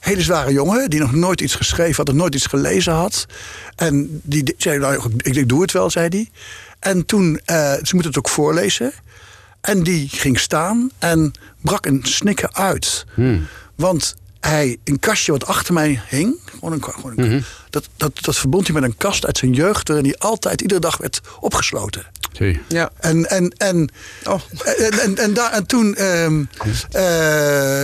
[0.00, 0.90] hele zware jongen.
[0.90, 3.26] die nog nooit iets geschreven had, nog nooit iets gelezen had.
[3.76, 6.28] En die zei: Nou, ik, ik doe het wel, zei hij.
[6.78, 8.92] En toen, eh, ze moeten het ook voorlezen.
[9.60, 13.04] En die ging staan en brak een snikken uit.
[13.74, 18.36] Want hij, een kastje wat achter mij hing, gewoon een, gewoon een- dat, dat, dat
[18.36, 22.06] verbond hij met een kast uit zijn jeugd, waarin hij altijd iedere dag werd opgesloten.
[22.32, 22.60] Zie.
[22.68, 22.90] Ja.
[23.00, 23.90] En, en, en,
[24.26, 24.40] Oh.
[24.78, 26.44] en, en, en, daar, en toen, ehm,
[26.90, 27.82] eh,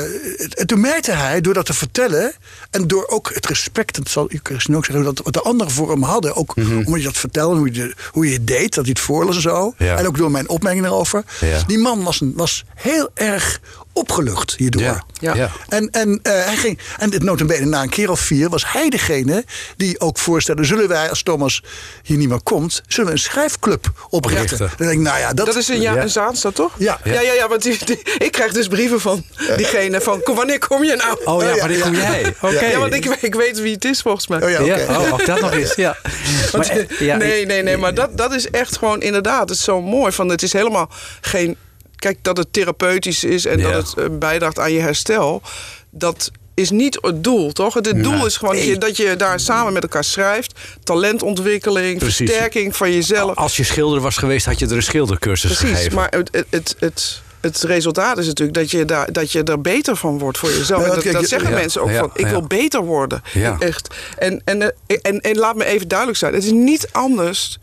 [0.60, 2.32] en toen merkte hij, door dat te vertellen...
[2.70, 5.04] en door ook het respect, dat zal ik misschien ook zeggen...
[5.04, 7.56] dat wat de anderen voor hem hadden, ook omdat je dat vertelde...
[7.56, 9.74] hoe je, hoe je het deed, dat hij het voorlas en zo...
[9.78, 9.96] Ja.
[9.96, 11.24] en ook door mijn opmerking erover...
[11.40, 11.62] Ja.
[11.66, 13.60] die man was, was heel erg
[14.00, 14.82] opgelucht hierdoor.
[14.82, 15.04] Ja.
[15.20, 15.34] Ja.
[15.34, 15.50] Ja.
[15.68, 18.88] En, en, eh, hij ging, en dit notabene na een keer of vier was hij
[18.88, 19.44] degene
[19.76, 20.64] die ook voorstelde...
[20.64, 21.62] zullen wij, als Thomas
[22.02, 22.82] hier niet meer komt...
[22.86, 24.42] zullen we een schrijfclub oprichten?
[24.42, 24.58] Oprichten.
[24.78, 26.02] Dan denk ik, nou ja, dat, Dat is een, ja, Ja.
[26.02, 26.72] een Zaanstad, toch?
[26.78, 26.98] Ja.
[27.04, 29.24] ja, ja, ja want die, die- ik krijg dus brieven van
[29.56, 30.22] diegene van...
[30.22, 31.24] "Kom, wanneer kom je nou?
[31.24, 32.34] Oh ja, wanneer kom jij?
[32.40, 32.64] Oké.
[32.66, 34.42] Ja, want ik, ik weet wie het is volgens mij.
[34.42, 34.74] Oh ja, oké.
[34.74, 35.74] Ja, oh, dat nog eens.
[35.74, 35.96] Ja.
[36.52, 39.64] Want, Maar, ja, nee, nee, nee, maar dat, dat is echt gewoon inderdaad, het is
[39.64, 40.12] zo mooi.
[40.12, 41.56] Van, het is helemaal geen.
[42.00, 43.70] Kijk, dat het therapeutisch is en Ja.
[43.72, 45.42] dat het eh, bijdraagt aan je herstel.
[45.90, 47.74] Dat is niet het doel, toch?
[47.74, 50.60] Het, doel is gewoon dat je, dat je daar samen met elkaar schrijft.
[50.84, 52.16] Talentontwikkeling, Precies.
[52.28, 53.36] versterking van jezelf.
[53.36, 55.94] Als je schilder was geweest, had je er een schildercursus Precies, gegeven.
[55.94, 59.60] maar het, het, het, het, het resultaat is natuurlijk dat je, daar, dat je er
[59.60, 60.80] beter van wordt voor jezelf.
[60.80, 63.22] Ja, en dat, dat je- zeggen ja, mensen ook ja, van, ik wil beter worden.
[63.32, 63.56] Ja.
[63.58, 63.94] Echt.
[64.18, 67.58] En, en, eh, en, en laat me even duidelijk zijn, het is niet anders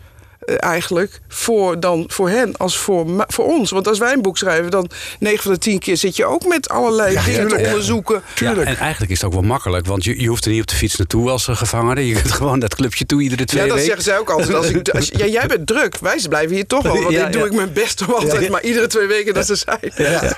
[0.55, 3.71] eigenlijk voor, dan voor hen als voor, voor ons.
[3.71, 6.45] Want als wij een boek schrijven, dan 9 van de 10 keer zit je ook
[6.47, 7.67] met allerlei Ja, dingen te tuurlijk.
[7.67, 8.21] onderzoeken.
[8.35, 10.67] Ja, en eigenlijk is het ook wel makkelijk, want je, je hoeft er niet op
[10.67, 12.07] de fiets naartoe als eh, gevangene.
[12.07, 13.93] Je kunt gewoon dat clubje toe iedere twee Ja, dat weken.
[13.95, 14.53] zeggen zij ook altijd.
[14.53, 15.97] Als ik, als, ja, jij bent druk.
[15.97, 17.01] Wij blijven hier toch wel.
[17.01, 17.47] Want Ja, ik doe ja.
[17.47, 18.49] ik mijn best om altijd Ja.
[18.49, 19.91] maar iedere twee weken dat ze zijn.
[19.95, 20.35] Ja.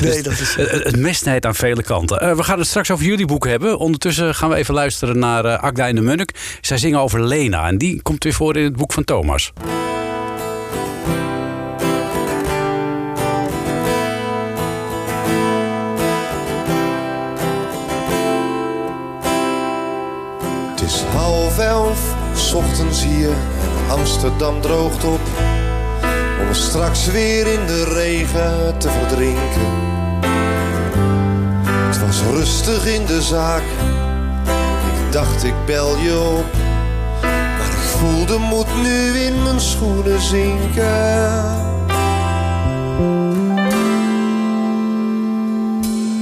[0.00, 0.56] Nee, dat is...
[0.56, 2.20] Eh, Het mes snijdt aan vele kanten.
[2.20, 3.78] Eh, we gaan het straks over jullie boek hebben.
[3.78, 6.34] Ondertussen gaan we even luisteren naar eh Agda en de Munnik.
[6.60, 9.49] Zij zingen over Lena en die komt weer voor in het boek van Thomas.
[20.70, 23.30] Het is half elf, 's ochtends hier,
[23.88, 25.20] Amsterdam droogt op.
[26.46, 29.88] Om straks weer in de regen te verdrinken.
[31.86, 33.62] Het was rustig in de zaak,
[35.06, 36.69] ik dacht ik bel je op.
[38.00, 41.42] Ik voel de moed nu in mijn schoenen zinken.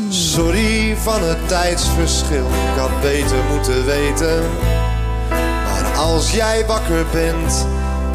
[0.09, 4.43] Sorry van het tijdsverschil, ik had beter moeten weten.
[5.64, 7.67] Maar als jij wakker bent,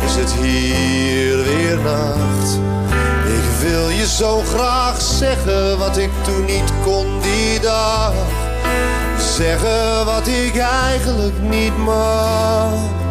[0.06, 2.60] is het hier weer nacht.
[3.60, 8.14] wil je zo graag zeggen wat ik toen niet kon die dag.
[9.36, 13.02] Zeggen wat ik eigenlijk niet mag.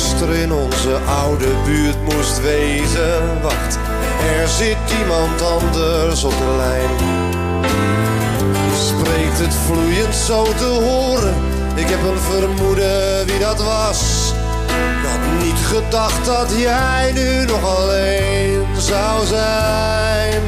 [0.00, 3.42] Gisteren in onze oude buurt moest wezen.
[3.42, 3.78] Wacht,
[4.40, 6.90] er zit iemand anders op de lijn.
[8.74, 11.34] Spreekt het vloeiend zo te horen.
[11.74, 14.32] Ik heb een vermoeden wie dat was.
[14.66, 20.42] Ik had niet gedacht dat jij nu nog alleen zou zijn.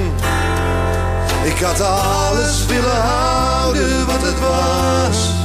[1.45, 5.42] Ik had alles willen houden wat het was.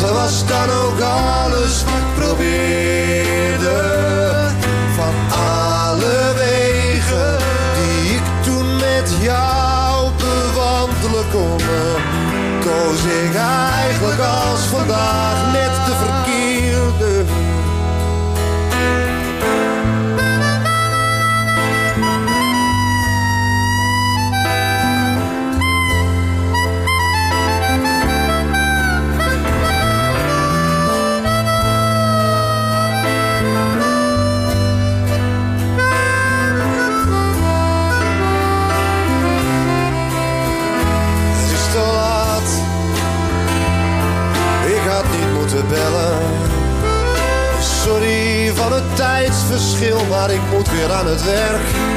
[0.00, 3.80] Dat was dan ook alles wat probeerde.
[4.96, 7.36] Van alle wegen
[7.74, 11.60] die ik toen met jou bewandelen kon,
[12.60, 15.77] koos ik eigenlijk als vandaag net
[50.30, 51.87] ik moet weer aan het werk.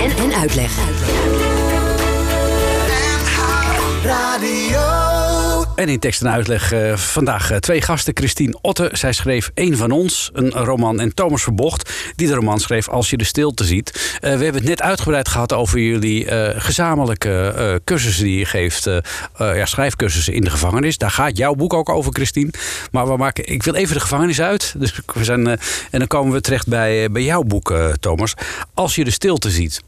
[0.00, 0.70] En, en uitleg.
[5.80, 8.16] En in tekst en uitleg eh, vandaag eh, twee gasten.
[8.16, 11.00] Christine Otte, zij schreef Eén van ons, een roman.
[11.00, 13.90] En Thomas Verbocht, die de roman schreef Als je de stilte ziet.
[14.14, 16.26] Eh, we hebben het net uitgebreid gehad over jullie
[16.60, 18.84] gezamenlijke cursussen die je geeft.
[19.38, 20.98] ja, schrijfcursussen in de gevangenis.
[20.98, 22.50] Daar gaat jouw boek ook over, Christine.
[22.90, 24.74] Maar we maken, ik wil even de gevangenis uit.
[24.78, 25.58] Dus we zijn, en
[25.98, 28.34] dan komen we terecht bij, bij jouw boek, Thomas.
[28.74, 29.80] Als je de stilte ziet.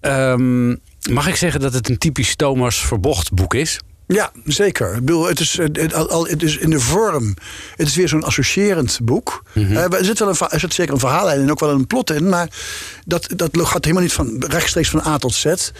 [0.00, 0.68] Ehm,
[1.10, 3.80] mag ik zeggen dat het een typisch Thomas Verbocht boek is?
[4.12, 4.88] Ja, zeker.
[4.94, 7.34] Ik bedoel, het, is, het, het- al, het is in de vorm.
[7.76, 9.42] Het is weer zo'n associërend boek.
[9.52, 9.76] Mhm.
[9.76, 12.10] Eh, er, zit wel een, er zit zeker een verhaallijn en ook wel een plot
[12.10, 12.28] in.
[12.28, 12.48] Maar
[13.04, 15.44] dat, dat gaat helemaal niet van rechtstreeks van A tot Z.
[15.44, 15.72] Het,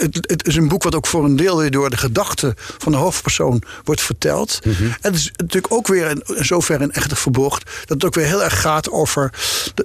[0.00, 2.92] het, het is een boek wat ook voor een deel weer door de gedachten van
[2.92, 4.58] de hoofdpersoon wordt verteld.
[4.64, 4.82] Mhm.
[4.84, 7.64] En het is natuurlijk ook weer in, in zoverre een echte verborgd.
[7.64, 9.32] Dat het ook weer heel erg gaat over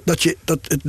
[0.04, 0.80] dat- je, dat het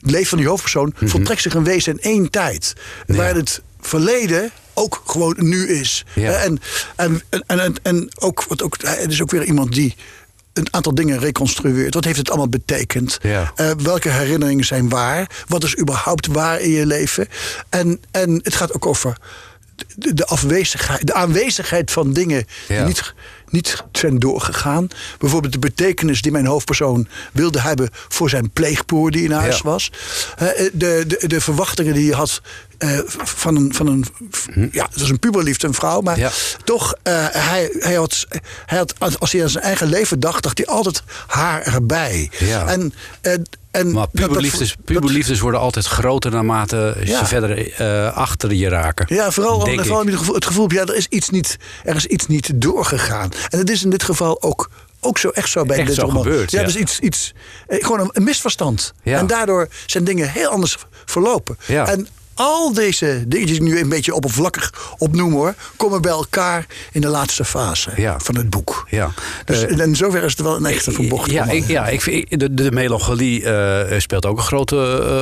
[0.00, 2.72] leven van die hoofdpersoon voltrekt zich een wezen in één tijd.
[3.06, 3.16] Mhm.
[3.18, 3.24] Ja.
[3.24, 6.04] Waar het verleden ook gewoon nu is.
[6.14, 6.32] Ja.
[6.32, 6.60] En,
[6.96, 9.94] en, en, en, en ook, wat ook, het is ook weer iemand die
[10.52, 11.94] een aantal dingen reconstrueert.
[11.94, 13.18] Wat heeft het allemaal betekend?
[13.22, 13.52] Ja.
[13.56, 15.44] Eh, welke herinneringen zijn waar?
[15.48, 17.28] Wat is überhaupt waar in je leven?
[17.68, 19.16] En, en het gaat ook over
[19.96, 22.76] de, de afwezigheid, de aanwezigheid van dingen Ja.
[22.76, 23.14] die niet,
[23.48, 24.88] niet zijn doorgegaan.
[25.18, 29.62] Bijvoorbeeld de betekenis die mijn hoofdpersoon wilde hebben voor zijn pleegboer die in huis Ja.
[29.62, 29.90] was.
[30.72, 32.40] De, de, de verwachtingen die hij had
[32.82, 34.04] eh, van een, van een
[34.72, 36.20] ja, het was een puberliefde, een vrouw, maar Hm.
[36.20, 36.30] Ja.
[36.64, 38.26] toch, eh, hij, hij, had,
[38.66, 42.30] hij had, als hij aan zijn eigen leven dacht, dacht hij altijd haar erbij.
[42.38, 42.66] Ja.
[42.66, 47.18] En, eh, en Maar dat- dat- puberliefdes, dat- puberliefdes worden altijd groter naarmate Ja.
[47.18, 47.74] ze verder
[48.14, 49.14] achter je raken.
[49.14, 52.06] Ja, vooral, Denk vooral het gevoel, het gevoel ja, er is iets niet, er is
[52.06, 53.30] iets niet doorgegaan.
[53.48, 56.02] En het is in dit geval ook, ook zo echt zo bij Echt dit zo
[56.02, 56.22] roman.
[56.22, 56.66] gebeurd, ja, ja.
[56.66, 57.32] dus iets, iets
[57.68, 58.92] gewoon een, een misverstand.
[59.02, 59.18] Ja.
[59.18, 61.58] En daardoor zijn dingen heel anders verlopen.
[61.66, 61.86] Ja.
[61.86, 66.66] En al deze dingetjes die ik nu een beetje oppervlakkig opnoem hoor, komen bij elkaar
[66.92, 68.18] in de laatste fase Ja.
[68.18, 68.86] van het boek.
[68.90, 69.10] Ja.
[69.44, 71.56] Dus Eh, in zoverre is het wel een echte verbochte Ja, roman.
[71.56, 74.76] ik, ja ik vind, de, de melancholie eh, speelt ook een grote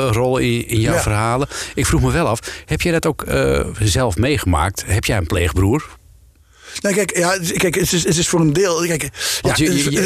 [0.09, 1.01] eh, rol in, in jouw Ja.
[1.01, 1.49] verhalen.
[1.75, 4.85] Ik vroeg me wel af, heb jij dat ook eh, zelf meegemaakt?
[4.87, 5.99] Heb jij een pleegbroer?
[6.81, 8.87] Nou, kijk, ja, kijk het, is, het is voor een deel.
[8.87, 9.09] Kijk, ja,
[9.57, 10.01] je- het is- je-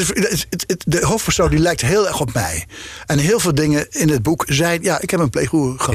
[0.51, 2.65] het is- de hoofdpersoon die lijkt heel erg op mij.
[3.07, 4.83] En heel veel dingen in het boek zijn.
[4.83, 5.95] Ja, ik heb een pleegbroer gehad.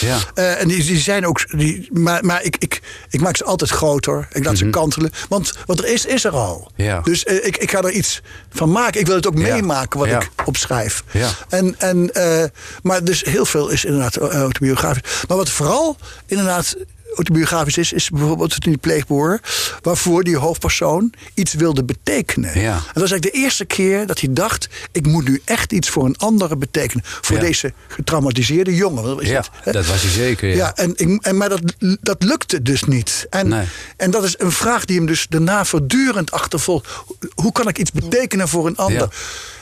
[0.00, 0.18] Ja.
[0.34, 1.58] Eh, en die, die zijn ook.
[1.58, 4.28] Die, maar maar ik, ik, ik maak ze altijd groter.
[4.32, 5.10] Ik laat ze kantelen.
[5.28, 6.70] Want wat er is, is er al.
[6.76, 6.82] Mhm.
[6.88, 7.00] Ja.
[7.00, 9.00] Dus eh, ik, ik ga er iets van maken.
[9.00, 11.04] Ik wil het ook meemaken wat ik opschrijf.
[11.10, 11.30] Ja.
[11.48, 12.44] En, en, eh,
[12.82, 15.02] maar dus heel veel is inderdaad autobiografisch.
[15.28, 16.76] Maar wat vooral inderdaad
[17.14, 19.40] autobiografisch is, is bijvoorbeeld die pleegboer,
[19.82, 22.60] waarvoor die hoofdpersoon iets wilde betekenen.
[22.60, 22.72] Ja.
[22.74, 25.88] En dat was eigenlijk de eerste keer dat hij dacht: ik moet nu echt iets
[25.88, 27.04] voor een andere betekenen.
[27.04, 27.42] Voor Ja.
[27.42, 29.20] deze getraumatiseerde jongen.
[29.20, 30.48] Is Ja, het, dat was hij zeker.
[30.48, 30.54] Ja.
[30.56, 31.60] Ja, en, ik- en, maar dat,
[32.00, 33.26] dat lukte dus niet.
[33.30, 33.66] En, Nee.
[33.96, 36.86] en dat is een vraag die hem dus daarna voortdurend achtervolgt.
[37.06, 39.00] Hoe- Hoe kan ik iets betekenen voor een ander?
[39.00, 39.08] Ja.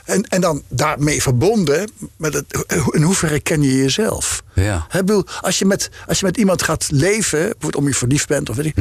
[0.07, 4.43] En, en dan daarmee verbonden, met het, in hoeverre ken je jezelf?
[4.55, 4.87] Ja.
[4.91, 8.51] Bedoel, als, je met, als je met iemand gaat leven, bijvoorbeeld om je verliefd bent,
[8.51, 8.77] of weet ik,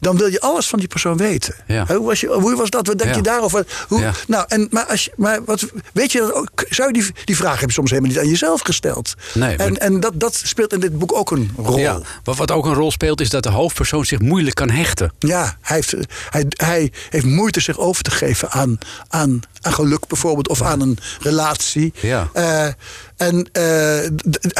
[0.00, 1.54] dan wil je alles van die persoon weten.
[1.66, 1.86] Ja.
[1.86, 2.86] Hoe, was je, hoe was dat?
[2.86, 3.16] Wat denk Ja.
[3.16, 3.66] je daarover?
[3.88, 4.12] Hoe, Ja.
[4.26, 6.48] nou, en, maar als je, maar wat, weet je dat ook?
[6.68, 9.14] Zou je die, die vraag heb je soms helemaal niet aan jezelf gesteld.
[9.34, 11.78] Nee, maar- en en dat, dat speelt in dit boek ook een rol.
[11.78, 15.12] Ja, wat, wat ook een rol speelt is dat de hoofdpersoon zich moeilijk kan hechten.
[15.18, 15.94] Ja, hij heeft,
[16.30, 20.80] hij, hij heeft moeite zich over te geven aan, aan, aan geluk bijvoorbeeld of aan
[20.80, 21.92] een relatie.
[22.00, 22.28] Ja.
[22.32, 22.66] Eh,
[23.16, 23.62] en eh,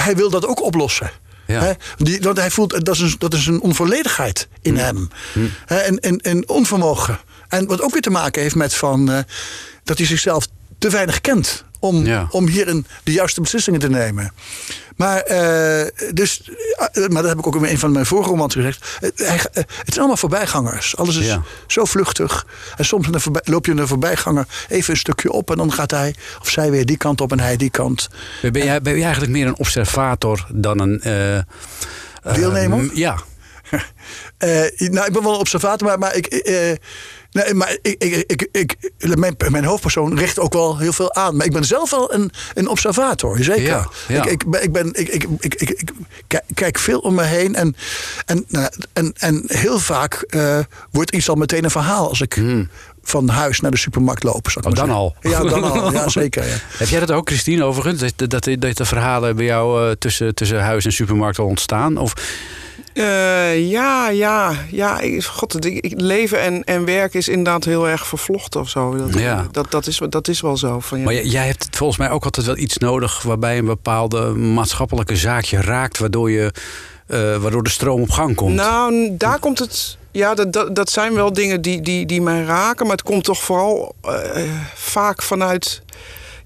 [0.05, 1.11] hij wil dat ook oplossen.
[1.49, 1.61] Ja.
[1.63, 1.73] Hè?
[1.97, 4.81] Die, want hij voelt dat is een, dat is een onvolledigheid in Hm.
[4.81, 5.09] hem.
[5.67, 7.19] Hè, En, en, en onvermogen.
[7.49, 9.19] En wat ook weer te maken heeft met van, eh,
[9.85, 10.47] dat hij zichzelf
[10.79, 11.65] te weinig kent.
[11.81, 12.27] Om, Ja.
[12.31, 14.33] om hierin de juiste beslissingen te nemen.
[14.99, 16.51] Maar, eh, dus,
[16.93, 18.99] eh, maar dat heb ik ook in een van mijn vorige romans gezegd.
[19.01, 20.97] Eh, het zijn allemaal voorbijgangers.
[20.97, 21.43] Alles is Ja.
[21.67, 22.47] zo vluchtig.
[22.77, 23.09] En soms
[23.45, 25.51] loop je een voorbijganger even een stukje op.
[25.51, 28.09] En dan gaat hij of zij weer die kant op en hij die kant.
[28.43, 31.01] Ben jij, ben jij eigenlijk meer een observator dan een...
[32.33, 32.91] Deelnemer?
[32.95, 33.19] ja.
[34.39, 36.27] Nou, ik ben wel een observator, maar, maar ik.
[37.45, 38.77] Nee, maar ik, ik, ik,
[39.17, 41.37] mijn, mijn hoofdpersoon richt ook wel heel veel aan.
[41.37, 43.63] Maar ik ben zelf wel een, een observator, zeker.
[43.63, 44.25] Ja, ja.
[44.25, 47.55] Ik, ik, ben- ik, ben, ik, ik, ik, ik, ik kijk- veel om me heen.
[47.55, 47.77] En,
[48.27, 50.59] en, nou, en, en heel vaak eh,
[50.91, 52.43] wordt iets al meteen een verhaal als ik
[53.03, 54.47] van huis naar de supermarkt loop.
[54.49, 54.63] ik Hmm.
[54.65, 54.95] Oh, dan zeggen.
[54.95, 55.17] al.
[55.21, 55.93] Ja, dan al.
[55.99, 56.47] Ja, zeker.
[56.47, 56.55] Ja.
[56.77, 58.01] Heb jij dat ook, Christine, overigens?
[58.01, 61.47] Dat, dat, dat, dat de verhalen bij jou eh, tussen, tussen huis en supermarkt al
[61.47, 61.97] ontstaan?
[61.97, 62.13] Of,
[62.99, 65.01] Eh, ja, ja, ja.
[65.01, 68.69] ik- God, het- ik, ik- leven en, en werk is inderdaad heel erg vervlochten of
[68.69, 68.97] zo.
[68.97, 69.47] Dat, Ja.
[69.51, 70.81] dat, dat, is, dat is wel zo.
[70.81, 71.05] Van, ja.
[71.05, 73.23] Maar jij, jij hebt volgens mij ook altijd wel iets nodig...
[73.23, 75.99] waarbij een bepaalde maatschappelijke zaakje raakt...
[75.99, 76.53] waardoor, je,
[77.07, 78.55] eh, waardoor de stroom op gang komt.
[78.55, 79.97] Nou, daar komt het.
[80.11, 82.87] Ja, dat, dat, dat zijn wel dingen die, die, die mij raken.
[82.87, 84.43] Maar het komt toch vooral eh,
[84.75, 85.83] vaak vanuit.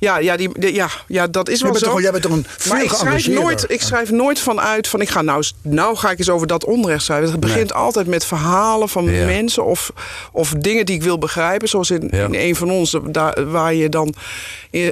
[0.02, 1.90] Ja, ja, die, ja, ja, dat is Jij wel bent, zo.
[1.90, 5.00] toch, jij bent toch een maar vuur ik schrijf, nooit, ik schrijf nooit vanuit van
[5.00, 7.30] ik ga nou, nou ga ik eens over dat onrecht schrijven.
[7.30, 9.24] Het begint altijd met verhalen van Ja.
[9.26, 9.92] mensen of,
[10.32, 11.68] of dingen die ik wil begrijpen.
[11.68, 12.24] Zoals in, Ja.
[12.24, 14.14] in een van ons, daar, waar je dan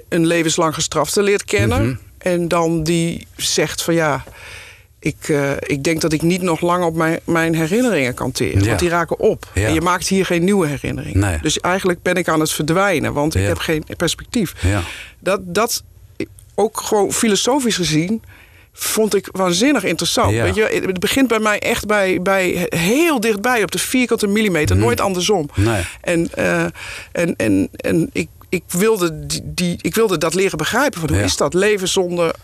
[0.09, 1.83] een levenslang gestrafte leert kennen.
[1.87, 1.95] Mhm.
[2.19, 4.25] En dan die zegt van ja,
[5.01, 8.61] ik, eh, ik denk dat ik niet nog lang op mijn, mijn herinneringen kan teren.
[8.61, 8.67] Ja.
[8.67, 9.51] Want die raken op.
[9.55, 9.67] Ja.
[9.67, 11.15] En je maakt hier geen nieuwe herinnering.
[11.15, 11.39] Nee.
[11.43, 14.55] Dus eigenlijk ben ik aan het verdwijnen, want ik heb geen perspectief.
[14.63, 14.83] Ja.
[15.19, 15.83] Dat, dat
[16.55, 18.23] ook gewoon filosofisch gezien
[18.73, 20.33] vond ik waanzinnig interessant.
[20.33, 20.43] Ja.
[20.43, 24.77] Weet je, het begint bij mij echt bij, bij heel dichtbij op de vierkante millimeter,
[24.77, 25.51] nooit andersom.
[25.55, 25.69] Mhm.
[25.69, 25.85] Nee.
[26.01, 26.65] En, eh,
[27.13, 31.01] en, en, en ik, ik, wilde die, die, ik wilde dat leren begrijpen.
[31.01, 31.25] Van hoe Ja.
[31.25, 31.55] is dat?
[31.55, 32.35] Leven zonder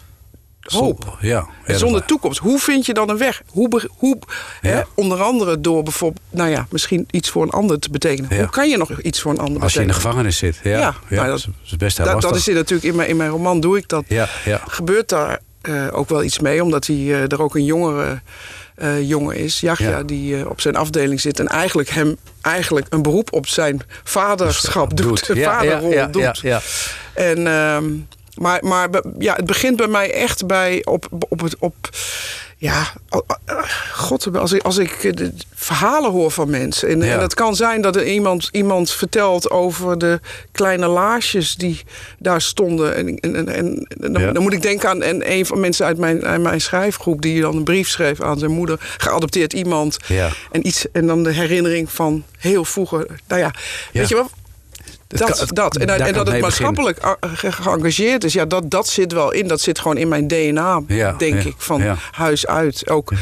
[0.73, 1.17] hoop.
[1.21, 1.47] Ja.
[1.67, 2.39] zonder toekomst.
[2.39, 3.43] Hoe vind je dan een weg?
[3.51, 4.19] Hoe, hoe,
[4.61, 4.71] Ja.
[4.71, 8.31] hè, onder andere door bijvoorbeeld, nou ja, misschien iets voor een ander te betekenen.
[8.35, 8.39] Ja.
[8.41, 10.15] Hoe kan je nog iets voor een ander Als je in de betekenen?
[10.29, 10.61] gevangenis zit.
[10.63, 12.33] Ja, Ja, maar dat, is best heel dat, lastig.
[12.33, 14.05] dat is natuurlijk in mijn, in mijn roman doe ik dat.
[14.09, 14.61] Ja, ja.
[14.67, 18.21] Gebeurt daar eh, ook wel iets mee, omdat hij eh, er ook een jongere
[18.75, 20.03] eh, jongen is, Jachja, Ja.
[20.03, 25.31] die op zijn afdeling zit en eigenlijk hem eigenlijk een beroep op zijn vaderschap doet,
[25.35, 26.23] ja, vaderrol doet.
[26.23, 26.61] ja, ja.
[27.15, 27.85] En, ehm,
[28.41, 31.57] maar maar ja, het begint bij mij echt bij op, op het.
[31.59, 31.75] Op,
[32.59, 32.93] ja,
[33.93, 36.89] god, als ik, als ik de verhalen hoor van mensen.
[36.89, 37.13] En, Ja.
[37.15, 40.21] en het kan zijn dat er iemand, iemand vertelt over de
[40.53, 41.81] kleine laarsjes die
[42.19, 42.95] daar stonden.
[42.95, 44.33] En, en, en, en dan, Ja.
[44.33, 47.23] dan moet ik denken aan en een van mensen uit mijn, uit mijn schrijfgroep...
[47.23, 48.95] die dan een brief schreef aan zijn moeder.
[48.97, 49.97] Geadopteerd iemand.
[50.07, 50.31] Ja.
[50.51, 53.07] En, iets, en dan de herinnering van heel vroeger.
[53.29, 53.51] Nou ja,
[53.93, 54.01] Ja.
[54.01, 54.31] weet je wel...
[55.09, 55.77] Dat, dat.
[55.77, 59.49] En, dat het maatschappelijk ge- geëngageerd is, ja, dat, dat zit wel in.
[59.49, 61.97] Dat zit gewoon in mijn DNA, Ja, denk ja, ik, van ja.
[62.13, 62.89] huis uit.
[62.91, 63.13] Ook,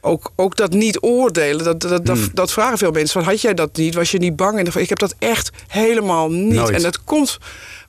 [0.00, 2.28] ook, ook dat niet oordelen, dat, dat, dat, Hmm.
[2.32, 3.20] dat vragen veel mensen.
[3.22, 3.94] Van, had jij dat niet?
[3.94, 4.58] Was je niet bang?
[4.58, 6.52] En ik heb dat echt helemaal niet.
[6.52, 6.70] Nooit.
[6.76, 7.38] En dat komt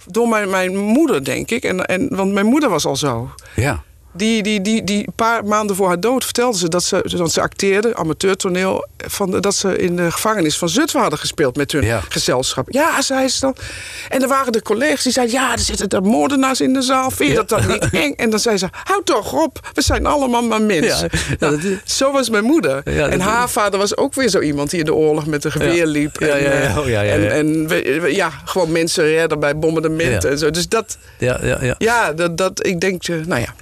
[0.05, 1.63] door mijn, mijn moeder, denk ik.
[1.63, 3.29] En, en, want mijn moeder was al zo.
[3.55, 3.83] Ja.
[4.17, 7.41] Die, die, die, die paar maanden voor haar dood vertelde ze dat ze, want ze
[7.41, 12.01] acteerde, amateurtoneel, van, dat ze in de gevangenis van Zutphen hadden gespeeld met hun Ja.
[12.09, 12.65] gezelschap.
[12.69, 13.55] Ja, zei ze dan.
[14.09, 17.11] En er waren de collega's die zeiden, ja, er zitten er moordenaars in de zaal.
[17.11, 18.13] Vind je dat dan niet eng?
[18.15, 21.09] En dan zei ze, hou toch op, we zijn allemaal maar mensen.
[21.39, 22.81] Ja, Nou, zo was mijn moeder.
[22.83, 25.85] En haar vader was ook weer zo iemand die in de oorlog met een geweer
[25.85, 26.19] liep.
[26.19, 27.03] Ja, en, Oh, en, ja.
[27.03, 30.51] en we- we- ja, gewoon mensen redden bij bombardementen en zo.
[30.51, 31.75] Dus dat, Ja, ja, ja.
[31.77, 33.53] ja, dat, dat ik denk, eh, nou ja.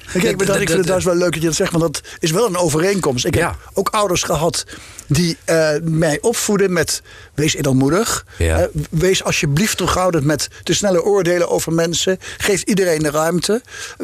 [0.45, 2.45] Dat, ik vind het juist wel leuk dat je dat zegt, want dat is wel
[2.47, 3.25] een overeenkomst.
[3.25, 3.47] Ik Ja.
[3.47, 4.65] heb ook ouders gehad
[5.07, 7.01] die eh, mij opvoeden met
[7.33, 8.25] wees edelmoedig.
[8.37, 8.59] Ja.
[8.59, 12.17] Eh, wees alsjeblieft terughoudend met te snelle oordelen over mensen.
[12.37, 13.61] Geef iedereen de ruimte.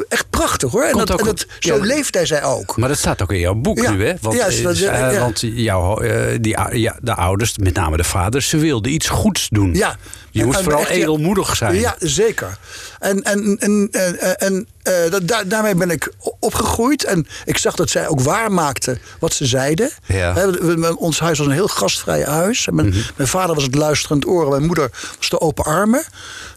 [0.08, 0.82] Echt prachtig hoor.
[0.84, 1.84] En dat, en dat, zo ja.
[1.84, 2.76] leeft hij zij ook.
[2.76, 4.14] Maar dat staat ook in jouw boek nu, hè?
[4.20, 5.98] Want, Ja, is dat- eh, want jouw,
[6.40, 9.74] die, ja, de ouders, met name de vaders, ze wilden iets goeds doen.
[9.74, 9.96] Ja.
[10.32, 11.74] Je en vooral edelmoedig zijn.
[11.74, 12.58] Ja, zeker.
[12.98, 17.04] En, en, en, en, en eh, daarmee ben ik opgegroeid.
[17.04, 19.90] En ik zag dat zij ook waarmaakten wat ze zeiden.
[20.96, 22.68] Ons huis was een heel gastvrij huis.
[22.70, 22.98] Mijn, Mhm.
[23.16, 24.48] mijn vader was het luisterend oor.
[24.48, 26.04] Mijn moeder was de open armen.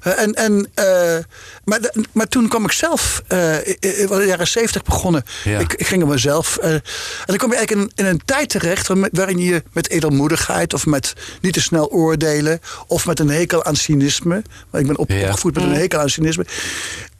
[0.01, 1.17] Eh, en, en, eh,
[1.65, 5.23] maar, de- maar toen kwam ik zelf, eh, was in de jaren zeventig begonnen.
[5.43, 5.59] Ja.
[5.59, 6.57] Ik, ik ging op mezelf.
[6.57, 6.81] eh, en
[7.25, 10.85] dan kom je eigenlijk in, in een tijd terecht waar- waarin je met edelmoedigheid of
[10.85, 14.41] met niet te snel oordelen of met een hekel aan cynisme.
[14.69, 15.21] Want ik ben op, Ja.
[15.27, 16.45] opgevoed met een hekel aan cynisme.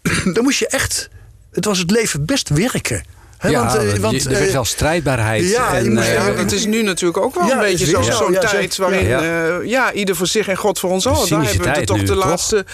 [0.34, 1.10] dan moest je echt.
[1.52, 3.04] Het was het leven best werken.
[3.42, 5.50] Ja, want, want, want, je- er werd eh, wel strijdbaarheid.
[5.50, 7.92] ja, en, moest- eh, Ja, het is nu natuurlijk ook wel Ja, een beetje is
[7.92, 9.08] zo- zo'n ja, tijd waarin
[9.68, 9.94] Ja.
[9.94, 11.18] ieder voor zich en God voor ons allen.
[11.18, 12.26] Daar cynische hebben we toch nu, de toch?
[12.26, 12.66] laatste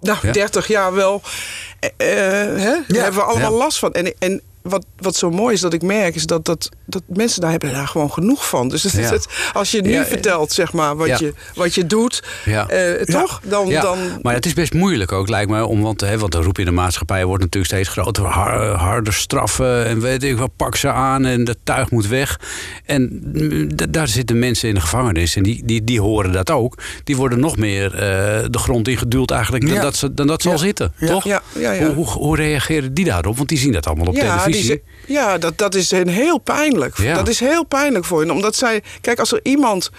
[0.00, 0.32] nou, Ja.
[0.32, 1.22] 30 jaar wel.
[1.80, 3.92] eh, hè, Daar hebben we allemaal last van.
[3.92, 7.40] En, en wat, wat zo mooi is dat ik merk, is dat, dat, dat mensen
[7.40, 8.68] daar hebben daar gewoon genoeg van.
[8.68, 9.10] Dus het, Ja.
[9.10, 11.16] het- als je nu Ja, vertelt, zeg maar, wat, ja.
[11.20, 13.40] je, wat je doet, eh, toch?
[13.44, 15.66] Dan, Ja, dan, maar het is best moeilijk ook, lijkt me.
[15.66, 18.24] Om, want, hè, want de roep in de maatschappij wordt natuurlijk steeds groter.
[18.24, 22.40] Har- harder straffen en weet ik wat, pak ze aan en de tuig moet weg.
[22.84, 26.78] En mm, daar zitten mensen in de gevangenis en die, die, die horen dat ook.
[27.04, 27.98] Die worden nog meer eh,
[28.50, 31.24] de grond ingeduwd eigenlijk dan dat ze, dan dat ze al zitten, toch?
[31.24, 33.36] Hoe, hoe, hoe reageren die daarop?
[33.36, 34.22] Want die zien dat allemaal op die
[34.60, 34.82] televisie.
[35.06, 36.98] ja dat, dat is een heel pijnlijk.
[36.98, 37.14] Ja.
[37.14, 38.30] Dat is heel pijnlijk voor hen.
[38.30, 39.90] Omdat zij, kijk, als er iemand.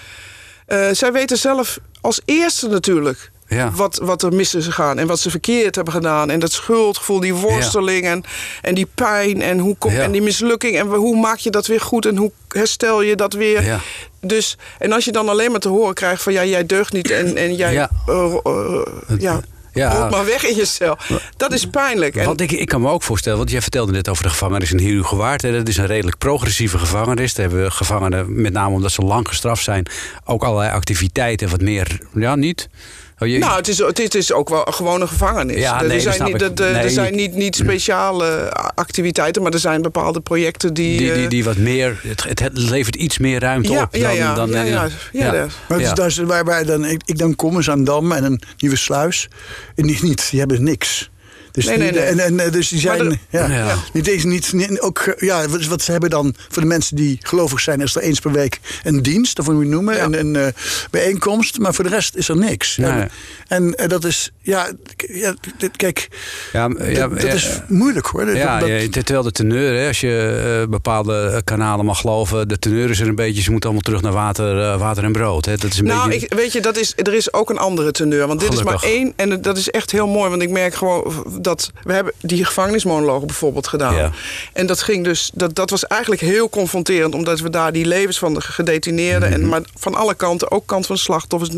[0.66, 3.32] eh, zij weten zelf als eerste natuurlijk.
[3.50, 3.72] Ja.
[3.72, 6.30] Wat, wat er mis is gegaan en wat ze verkeerd hebben gedaan.
[6.30, 8.24] En dat schuldgevoel, die worsteling en,
[8.62, 10.02] en die pijn en, hoe kom, Ja.
[10.02, 10.78] en die mislukking.
[10.78, 13.82] En hoe maak je dat weer goed en hoe herstel je dat weer?
[14.22, 17.12] Dus, en als je dan alleen maar te horen krijgt van ja, jij deugt niet
[17.12, 17.90] en, en jij Ja.
[18.08, 18.82] eh, eh,
[19.20, 19.40] ja,
[19.78, 20.02] Ja.
[20.02, 20.98] rot maar weg in je cel.
[21.38, 22.16] Dat is pijnlijk.
[22.16, 24.72] En, Want ik, ik kan me ook voorstellen, want jij vertelde net over de gevangenis
[24.72, 25.42] in Herugewaard.
[25.42, 27.34] hè, Dat is een redelijk progressieve gevangenis.
[27.34, 29.86] Daar hebben gevangenen, met name omdat ze lang gestraft zijn,
[30.26, 32.00] ook allerlei activiteiten wat meer.
[32.14, 32.70] Ja, niet?
[33.20, 35.58] Oh, je- Nou, het is, het is, het is ook wel gewoon een gevangenis.
[35.58, 36.60] Ja, er nee, dat zijn, snap niet, ik.
[36.60, 40.98] er, er Nee, zijn niet, niet speciale activiteiten, maar er zijn bepaalde projecten die.
[40.98, 44.08] die, die, eh, die wat meer, het, het, levert iets meer ruimte Ja, op ja,
[44.08, 46.86] dan, ja, dan ja, in- ja, ja, dat- Maar het is dus waar, waar dan,
[46.86, 49.28] ik, ik dan kom, is aan Dam en een nieuwe sluis.
[49.76, 51.10] En niet, niet die hebben niks.
[51.58, 52.10] Dus, Nee, nee, die- nee.
[52.10, 53.10] En, en, dus die zijn.
[53.10, 53.76] de- ja, Ja.
[53.94, 57.18] Niet deze niet, niet- ook, ja, wat, wat ze hebben dan voor de mensen die
[57.22, 60.04] gelovig zijn, is er eens per week een dienst, of hoe je het noemen, Ja.
[60.04, 60.48] een, een eh,
[60.92, 61.60] bijeenkomst.
[61.60, 62.78] Maar voor de rest is er niks.
[62.78, 63.10] En,
[63.48, 64.70] en eh, dat is, ja,
[65.14, 66.08] ja dit- kijk,
[66.54, 68.26] Ja, ja, dat, ja, dat is moeilijk hoor.
[68.26, 72.48] Dat- Ja, dat- je- terwijl de teneur, hè, als je eh, bepaalde kanalen mag geloven,
[72.48, 75.46] de teneur is er een beetje, ze moeten allemaal terug naar water, water en brood.
[75.46, 75.58] Hè.
[75.58, 76.28] Dat is een nou, beetje.
[76.28, 78.28] ik, weet je, dat is, er is ook een andere teneur.
[78.28, 79.14] Want dit is maar één.
[79.16, 80.30] En dat is echt heel mooi.
[80.30, 81.72] Want ik merk gewoon dat.
[81.84, 83.96] We hebben die gevangenismonologen bijvoorbeeld gedaan.
[83.96, 84.12] Ja.
[84.54, 85.32] En dat ging dus.
[85.34, 87.14] Dat, dat was eigenlijk heel confronterend.
[87.14, 89.30] Omdat we daar die levens van de gedetineerden.
[89.30, 89.40] Mhm.
[89.42, 91.50] en, maar van alle kanten, ook kant van slachtoffers.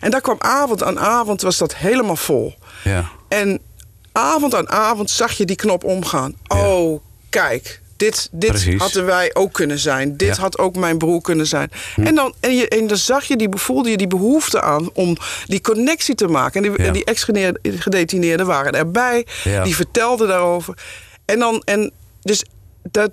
[0.00, 2.54] En daar kwam avond aan avond was dat helemaal vol.
[2.84, 3.08] ja.
[3.28, 3.60] En
[4.12, 6.34] avond aan avond zag je die knop omgaan.
[6.46, 7.80] Oh, kijk.
[7.98, 8.80] Dit, dit Precies.
[8.80, 10.16] hadden wij ook kunnen zijn.
[10.16, 10.34] Dit Ja.
[10.34, 10.40] Hm.
[10.40, 11.70] had ook mijn broer kunnen zijn.
[11.96, 15.16] En, dan, en, je, en dan zag je die, voelde je die behoefte aan om
[15.46, 16.64] die connectie te maken.
[16.64, 16.86] En die, Ja.
[16.86, 19.26] en die ex-gedetineerden waren erbij.
[19.44, 19.64] Ja.
[19.64, 20.74] Die vertelden daarover.
[21.24, 22.44] En dan, en dus
[22.90, 23.10] dat,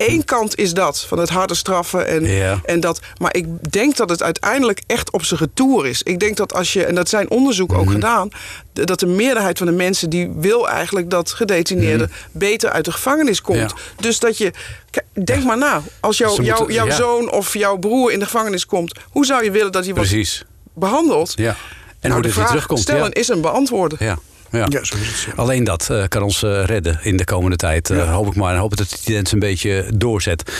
[0.00, 2.06] één kant is dat, van het harde straffen.
[2.06, 2.60] En, Ja.
[2.64, 6.02] en dat, maar ik denk dat het uiteindelijk echt op zijn retour is.
[6.02, 7.80] Ik denk dat als je, en dat zijn onderzoek Mhm.
[7.80, 8.28] ook gedaan...
[8.72, 12.10] d- dat de meerderheid van de mensen die wil eigenlijk dat gedetineerden...
[12.32, 13.58] beter uit de gevangenis komt.
[13.58, 13.66] Mhm.
[13.68, 14.02] Ja.
[14.02, 14.52] Dus dat je,
[14.90, 15.82] kijk, denk maar na.
[16.00, 16.90] Als jou, jouw ja.
[16.90, 18.98] zoon of jouw broer in de gevangenis komt...
[19.10, 21.32] hoe zou je willen dat hij wordt behandeld?
[21.36, 21.48] Ja.
[21.48, 21.56] En
[22.00, 22.80] nou, hoe de vraag terugkomt.
[22.80, 23.98] stellen is een beantwoorden.
[24.00, 24.18] Ja.
[24.50, 24.66] Ja.
[24.68, 25.20] Ja, zo is het.
[25.26, 25.32] ja.
[25.42, 27.90] Alleen dat eh, kan ons eh, redden in de komende tijd.
[27.90, 28.54] Eh, Hoop ik maar.
[28.54, 30.52] En hoop dat de tendens een beetje doorzet.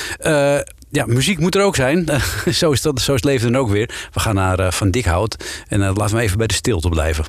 [0.93, 2.07] Ja, muziek moet er ook zijn.
[2.53, 4.09] zo, is dat, zo is het leven dan ook weer.
[4.13, 5.45] We gaan naar Van Dikhout.
[5.69, 7.25] En laten we even bij de stilte blijven.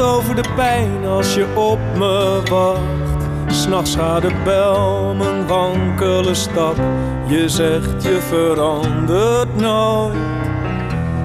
[0.00, 3.24] Over de pijn als je op me wacht.
[3.46, 6.76] S'nachts gaat de bel mijn wankele stap.
[7.26, 10.14] Je zegt je verandert nooit.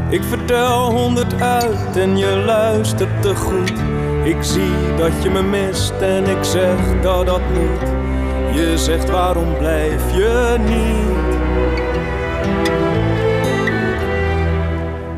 [0.10, 3.74] Ik vertel honderd uit en je luistert te goed.
[4.24, 7.90] Ik zie dat je me mist en ik zeg dat dat moet.
[8.56, 11.40] Je zegt waarom blijf je niet?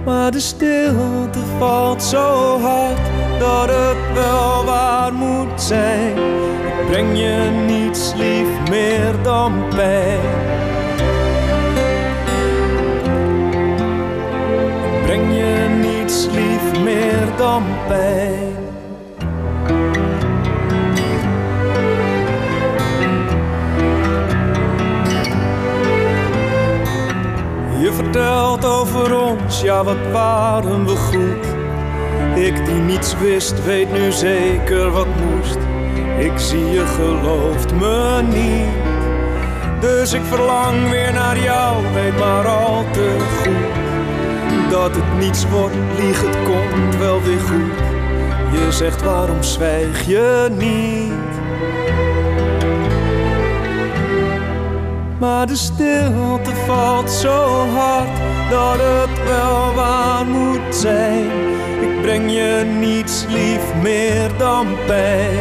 [0.06, 6.18] Maar de stilte valt zo hard dat het wel waar moet zijn.
[6.66, 10.20] Ik breng je niets lief meer dan pijn.
[14.94, 18.52] Ik breng je niets lief meer dan pijn.
[27.80, 31.53] Je vertelt over ons, ja wat waren we goed.
[32.36, 35.58] Ik die niets wist, weet nu zeker wat moest.
[36.20, 38.82] Ik zie je gelooft me niet.
[39.82, 44.72] Dus ik verlang weer naar jou, weet maar al te goed.
[44.72, 47.80] Dat het niets wordt, lieg het komt wel weer goed.
[48.52, 51.42] Je zegt waarom zwijg je niet?
[55.20, 58.20] Maar de stilte valt zo hard
[58.50, 61.53] dat het wel waar moet zijn.
[62.04, 65.40] Breng je niets lief meer dan pijn.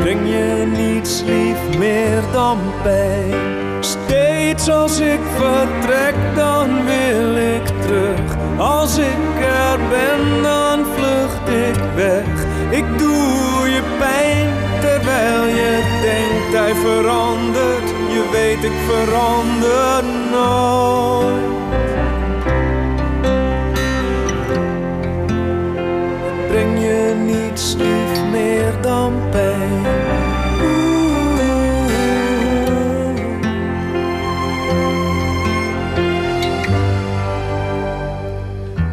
[0.00, 3.34] Breng je niets lief meer dan pijn.
[3.80, 8.36] Steeds als ik vertrek, dan wil ik terug.
[8.58, 12.44] Als ik er ben, dan vlucht ik weg.
[12.70, 14.48] Ik doe je pijn
[14.80, 17.88] terwijl je denkt hij verandert.
[17.88, 21.59] Je weet ik verander nooit.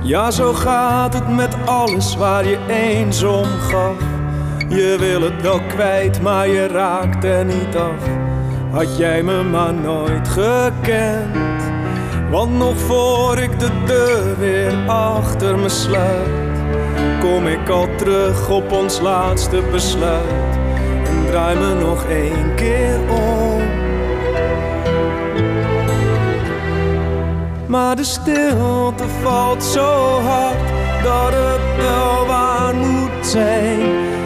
[0.07, 3.95] Ja, zo gaat het met alles waar je eens om gaf.
[4.69, 8.07] Je wil het wel kwijt, maar je raakt er niet af.
[8.71, 11.63] Had jij me maar nooit gekend.
[12.31, 16.46] Want nog voor ik de deur weer achter me sluit,
[17.27, 20.55] kom ik al terug op ons laatste besluit.
[21.05, 23.61] En draai me nog één keer om.
[27.67, 30.57] Maar de stilte valt zo hard
[31.03, 33.79] dat het wel waar moet zijn.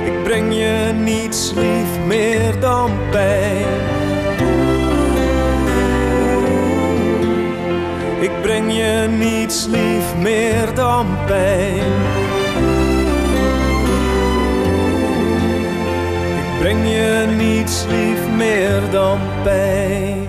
[0.06, 3.80] Ik breng je niets lief meer dan pijn.
[8.20, 12.31] Ik breng je niets lief meer dan pijn.
[16.62, 20.28] Breng je niets lief meer dan pijn.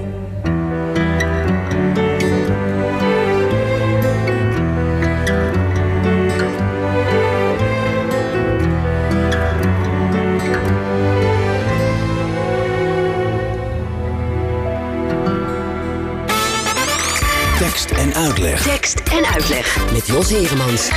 [17.58, 18.62] Tekst en uitleg.
[18.62, 20.90] Tekst en uitleg met Jos Heremans.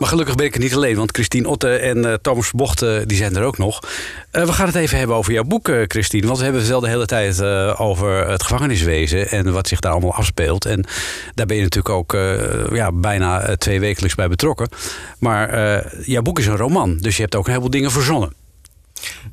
[0.00, 2.96] Maar gelukkig ben ik er niet alleen, want Christine Otte en eh, Thomas Bocht eh,
[3.04, 3.80] die zijn er ook nog.
[4.30, 6.26] Eh, we gaan het even hebben over jouw boek, Christine.
[6.26, 7.42] Want we hebben het wel de hele tijd
[7.78, 10.64] over het gevangeniswezen en wat zich daar allemaal afspeelt.
[10.64, 10.86] En
[11.34, 12.12] daar ben je natuurlijk ook
[12.72, 14.68] ja, bijna twee wekelijks bij betrokken.
[15.18, 18.39] Maar jouw boek is een roman, dus je hebt ook een heleboel dingen verzonnen.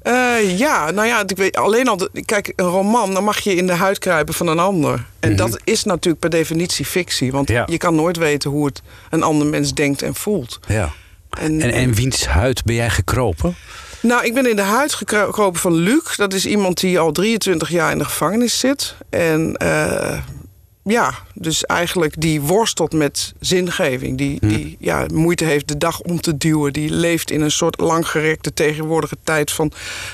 [0.01, 1.97] Eh, ja, nou ja, ik weet alleen al.
[1.97, 5.05] de- Kijk, een roman, dan mag je in de huid kruipen van een ander.
[5.19, 7.31] En dat is natuurlijk per definitie fictie.
[7.31, 7.63] Want Ja.
[7.69, 10.59] je kan nooit weten hoe het een ander mens denkt en voelt.
[10.67, 10.91] Ja.
[11.39, 13.55] En, En, en wiens huid ben jij gekropen?
[14.01, 16.15] Nou, ik ben in de huid gekro- gekropen van Luc.
[16.15, 18.95] Dat is iemand die al 23 jaar in de gevangenis zit.
[19.09, 20.17] En eh,
[20.87, 24.17] ja, dus eigenlijk die worstelt met zingeving.
[24.17, 26.73] Die, die ja, moeite heeft de dag om te duwen.
[26.73, 29.71] Die leeft in een soort langgerekte tegenwoordige tijd van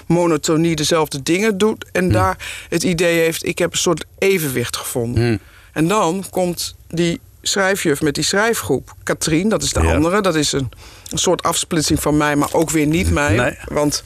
[0.07, 0.75] monotonie.
[0.75, 1.85] Dezelfde dingen doet.
[1.91, 2.37] En daar
[2.69, 5.39] het idee heeft, ik heb een soort evenwicht gevonden.
[5.73, 8.93] En dan komt die schrijfjuf met die schrijfgroep.
[9.03, 9.93] Katrien, dat is de Ja.
[9.93, 10.21] andere.
[10.21, 10.69] Dat is een,
[11.09, 13.35] een soort afsplitsing van mij, maar ook weer niet mij.
[13.35, 13.57] Nee.
[13.65, 14.03] Want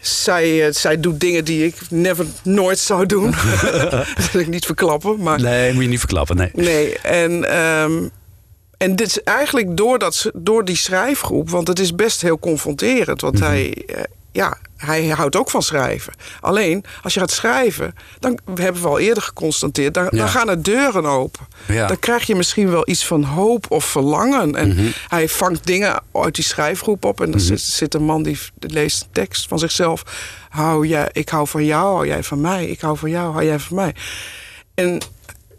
[0.00, 3.30] zij, eh, zij doet dingen die ik never, nooit zou doen.
[4.16, 5.22] dat wil ik niet verklappen.
[5.22, 6.50] Maar Nee, moet je niet verklappen, nee.
[6.54, 8.08] Nee, en, ehm,
[8.76, 13.20] en dit is eigenlijk door, dat, door die schrijfgroep, want het is best heel confronterend.
[13.20, 14.02] Want hij, eh,
[14.32, 16.12] ja, hij houdt ook van schrijven.
[16.40, 20.10] Alleen, als je gaat schrijven, dan hebben we al eerder geconstateerd, dan, Ja.
[20.18, 21.46] dan gaan er deuren open.
[21.68, 21.86] Ja.
[21.86, 24.54] Dan krijg je misschien wel iets van hoop of verlangen.
[24.54, 24.86] En Mhm.
[25.08, 27.20] hij vangt dingen uit die schrijfgroep op.
[27.20, 30.02] En dan zit, zit een man die leest een tekst van zichzelf.
[30.48, 32.66] Hou jij, ik hou van jou, hou jij van mij.
[32.66, 33.94] Ik hou van jou, hou jij van mij.
[34.74, 35.00] En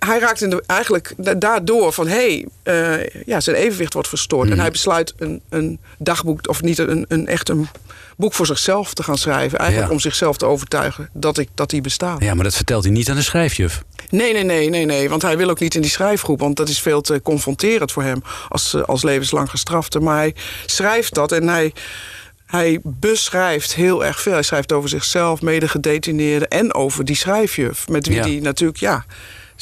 [0.06, 2.08] hij raakt in de, eigenlijk da- daardoor van...
[2.08, 4.44] hé, hey, eh, ja, zijn evenwicht wordt verstoord.
[4.44, 4.54] Mhm.
[4.54, 7.68] En hij besluit een, een dagboek, of niet een, een echt een
[8.18, 9.58] boek voor zichzelf te gaan schrijven.
[9.60, 9.96] Eigenlijk Ja.
[9.96, 12.24] om zichzelf te overtuigen dat, ik, dat hij bestaat.
[12.24, 13.84] Ja, maar dat vertelt hij niet aan de schrijfjuf.
[14.10, 15.10] Nee, nee, nee, nee, nee.
[15.10, 16.40] Want hij wil ook niet in die schrijfgroep.
[16.40, 20.00] Want dat is veel te confronterend voor hem als, eh, als levenslang gestrafte.
[20.00, 20.36] Maar hij
[20.66, 21.74] schrijft dat en hij,
[22.46, 24.34] hij beschrijft heel erg veel.
[24.34, 27.88] Hij schrijft over zichzelf, medegedetineerden en over die schrijfjuf.
[27.88, 28.24] Met wie Ja.
[28.24, 29.06] die natuurlijk, ja,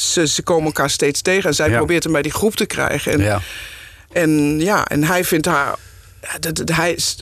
[0.02, 1.50] ze, ze komen elkaar steeds tegen.
[1.50, 1.78] En zij Ja.
[1.78, 3.12] probeert hem bij die groep te krijgen.
[3.12, 3.42] En, Ja.
[4.12, 5.76] en ja, en hij vindt haar.
[6.40, 7.18] Dat, dat, hij is,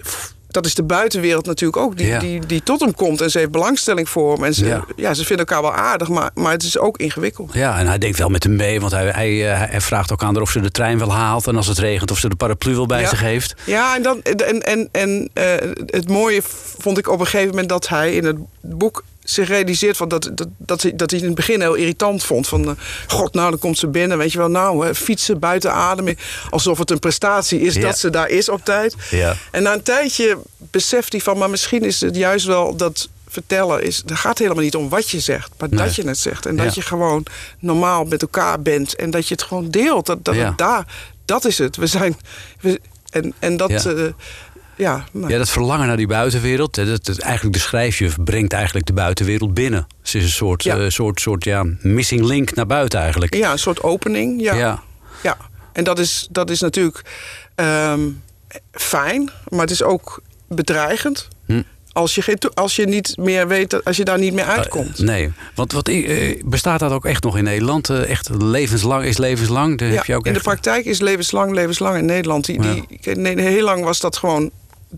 [0.48, 2.20] dat is de buitenwereld natuurlijk ook, die, Ja.
[2.20, 3.22] die, die tot hem komt.
[3.22, 4.44] En ze heeft belangstelling voor hem.
[4.44, 4.86] En ze, Ja.
[4.96, 5.14] ja.
[5.14, 7.54] ze vinden elkaar wel aardig, maar, maar het is ook ingewikkeld.
[7.54, 10.24] Ja, en hij denkt wel met hem mee, want hij, hij, eh, hij vraagt ook
[10.24, 11.48] aan haar of ze de trein wel haalt.
[11.48, 13.10] En als het regent, of ze de paraplu wel bij Ja.
[13.10, 13.56] zich heeft.
[13.66, 15.46] Ja, en, dan, en, en, en eh,
[15.86, 16.42] het mooie
[16.78, 20.30] vond ik op een gegeven moment dat hij in het boek zich realiseert van dat,
[20.34, 22.48] dat, dat, hij, dat hij in het begin heel irritant vond.
[22.48, 22.72] Van, eh,
[23.08, 26.16] god, nou, dan komt ze binnen, weet je wel, nou, hè, fietsen, buiten ademen.
[26.50, 27.82] Alsof het een prestatie is Ja.
[27.82, 28.96] dat ze daar is op tijd.
[29.10, 29.36] Ja.
[29.52, 33.84] En na een tijdje beseft hij van, maar misschien is het juist wel dat vertellen
[33.84, 33.98] is.
[33.98, 35.80] Het gaat helemaal niet om wat je zegt, maar Nee.
[35.80, 36.46] dat je het zegt.
[36.46, 36.64] En Ja.
[36.64, 37.26] dat je gewoon
[37.60, 40.06] normaal met elkaar bent en dat je het gewoon deelt.
[40.06, 40.86] Dat, dat, daar,
[41.26, 41.76] dat is het.
[41.76, 42.18] We zijn.
[42.62, 43.70] We, en, en dat.
[43.84, 44.12] Ja.
[44.78, 44.96] Ja.
[44.96, 46.76] ja, nou, Ja, dat verlangen naar die buitenwereld.
[46.76, 49.88] Dat, dat, eigenlijk de schrijfjuf brengt eigenlijk de buitenwereld binnen.
[50.02, 50.78] Ze is een soort, Ja.
[50.78, 53.36] eh, soort, soort ja, missing link naar buiten eigenlijk.
[53.36, 54.42] ja, een soort opening.
[54.42, 54.54] Ja.
[54.56, 54.84] Ja.
[55.24, 55.38] ja.
[55.74, 57.02] En dat is, dat is natuurlijk
[57.56, 58.02] ehm,
[58.72, 61.28] fijn, maar het is ook bedreigend.
[61.46, 61.62] Hm.
[61.92, 65.00] Als je, geen, als je niet meer weet, als je daar niet meer uitkomt.
[65.00, 67.90] Eh, nee, want wat, eh, bestaat dat ook echt nog in Nederland?
[67.90, 69.80] Echt levenslang is levenslang?
[69.80, 72.46] Ja, heb je ook in de praktijk is levenslang, levenslang in Nederland.
[72.46, 72.74] Die, Ja.
[73.02, 74.52] die, nee, heel lang was dat gewoon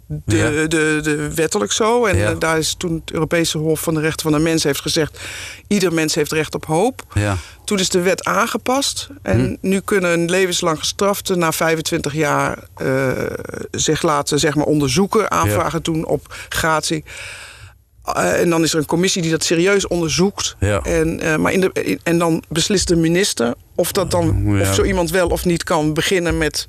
[0.07, 0.49] de, Ja.
[0.67, 2.05] de, de wettelijk zo.
[2.05, 2.29] En Ja.
[2.29, 5.19] eh, daar is toen het Europese Hof van de Rechten van de Mens heeft gezegd...
[5.67, 7.03] ieder mens heeft recht op hoop.
[7.13, 7.37] Ja.
[7.65, 9.07] Toen is de wet aangepast.
[9.21, 9.55] En Hm.
[9.69, 13.11] nu kunnen een levenslang gestrafte na 25 jaar eh,
[13.71, 17.03] zich laten zeg maar, onderzoeken, aanvragen doen op gratie.
[18.03, 20.55] Eh, en dan is er een commissie die dat serieus onderzoekt.
[20.59, 20.81] Ja.
[20.81, 24.61] En, maar in de, in- en dan beslist de minister of, dat dan, Ja.
[24.61, 26.67] of zo iemand wel of niet kan beginnen met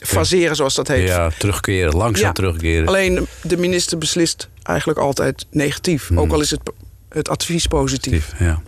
[0.00, 1.08] faseren, zoals dat heet.
[1.08, 2.32] ja, terugkeren, langzaam Ja.
[2.32, 2.86] terugkeren.
[2.88, 6.06] Alleen de minister beslist eigenlijk altijd negatief.
[6.08, 6.18] Hmm.
[6.20, 6.60] Ook al is het,
[7.08, 8.32] het advies positief.
[8.38, 8.62] Ja.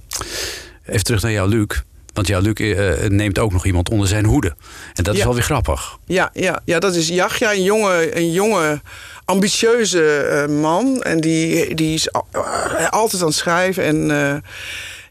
[0.86, 1.66] Even terug naar jou, Luc.
[2.12, 4.54] Want jouw Luc eh, neemt ook nog iemand onder zijn hoede.
[4.94, 5.98] En dat is wel weer grappig.
[6.06, 8.80] Ja, ja, ja, dat is Jachja, een jonge, een jonge
[9.24, 11.02] ambitieuze eh, man.
[11.02, 13.84] En die, die is al- eh, altijd aan het schrijven.
[13.84, 14.34] En eh,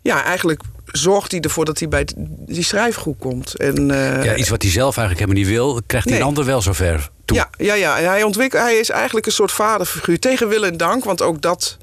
[0.01, 0.61] ja, eigenlijk
[0.92, 2.08] zorgt hij ervoor dat hij bij
[2.48, 3.56] die schrijfgroep komt.
[3.56, 6.22] En, eh, ja, iets wat hij zelf eigenlijk helemaal niet wil, krijgt hij Nee.
[6.22, 7.38] een ander wel zover toe.
[7.38, 7.98] ja, ja, ja.
[8.00, 10.20] En hij, ontwikkelt, hij is eigenlijk een soort vaderfiguur.
[10.20, 11.78] Tegen wil en dank, want ook dat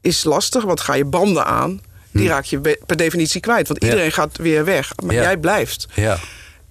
[0.00, 0.64] is lastig.
[0.64, 1.80] Want ga je banden aan,
[2.10, 3.68] die raak je per definitie kwijt.
[3.68, 3.84] Want Hm.
[3.84, 3.90] Ja.
[3.92, 5.22] iedereen gaat weer weg, maar Ja.
[5.22, 5.86] jij blijft.
[5.94, 6.18] Ja.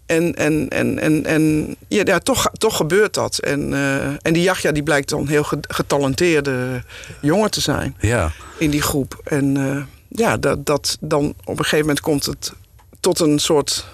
[0.05, 3.38] En, en, en, en, en ja, ja, toch, toch gebeurt dat.
[3.38, 6.84] En, eh, en die Jachja die blijkt dan een heel ge- getalenteerde
[7.22, 8.32] jongen te zijn ja.
[8.57, 9.22] in die groep.
[9.24, 9.82] En eh,
[10.12, 12.51] ja, dat, dat dan op een gegeven moment komt het
[12.99, 13.86] tot een soort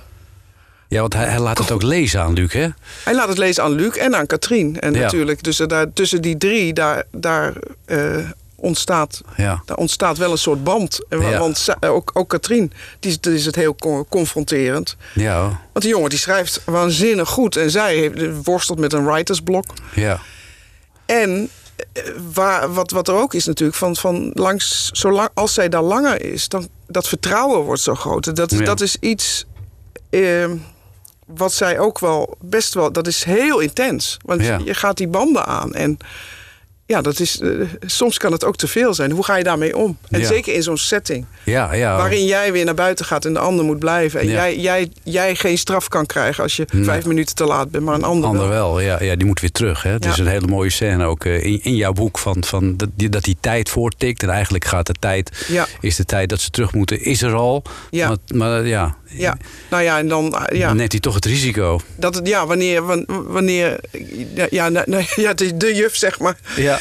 [0.88, 2.68] Ja, want hij, hij laat het ook lezen aan Luc, hè?
[3.03, 4.80] Hij laat het lezen aan Luc en aan Katrien.
[4.80, 4.99] En Ja.
[5.01, 7.53] natuurlijk, dus daar, tussen die drie, daar, daar,
[7.86, 9.61] eh, ontstaat, Ja.
[9.65, 10.99] daar ontstaat wel een soort band.
[11.09, 11.38] Ja.
[11.39, 14.95] Want zij- ook, ook Katrien, die is, die is het heel co- confronterend.
[15.13, 15.57] Ja, hoor.
[15.72, 17.55] Want die jongen die schrijft waanzinnig goed.
[17.55, 19.65] En zij heeft, worstelt met een writersblok.
[19.93, 20.20] ja.
[21.05, 21.66] En eh,
[22.34, 26.23] waar, wat, wat er ook is natuurlijk, van, van langs, zolang, als zij daar langer
[26.25, 28.36] is, dan dat vertrouwen wordt zo groot.
[28.36, 28.59] Dat, Ja.
[28.63, 29.45] dat is iets
[30.09, 30.51] eh,
[31.25, 34.17] wat zij ook wel best wel, dat is heel intens.
[34.25, 34.59] Want Ja.
[34.63, 35.97] je gaat die banden aan en
[36.88, 37.49] ja, dat is, eh,
[37.85, 39.11] soms kan het ook te veel zijn.
[39.11, 39.97] Hoe ga je daarmee om?
[40.09, 40.27] En Ja.
[40.27, 41.25] zeker in zo'n setting.
[41.43, 41.97] Ja, ja.
[41.97, 44.19] Waarin jij weer naar buiten gaat en de ander moet blijven.
[44.19, 47.83] En jij, jij, jij geen straf kan krijgen als je vijf minuten te laat bent,
[47.83, 48.73] maar een ander, Ander wel.
[48.73, 49.83] wel, ja, ja, die moet weer terug.
[49.83, 49.91] Hè?
[49.91, 52.17] Het is een hele mooie scène ook eh, in, in jouw boek.
[52.17, 54.23] Van, van dat, die, dat die tijd voortikt.
[54.23, 55.65] En eigenlijk gaat de tijd, Ja.
[55.81, 57.63] is de tijd dat ze terug moeten, is er al.
[57.89, 58.07] Ja.
[58.07, 59.37] Maar, maar ja, Ja,
[59.69, 60.35] nou ja, en dan...
[60.35, 60.67] eh, ja.
[60.67, 61.79] dan neemt hij toch het risico.
[61.95, 63.79] Dat het, ja, wanneer, wan- wanneer
[64.35, 66.79] ja, ja, nou, nou, ja, de, de juf, zeg maar, Ja,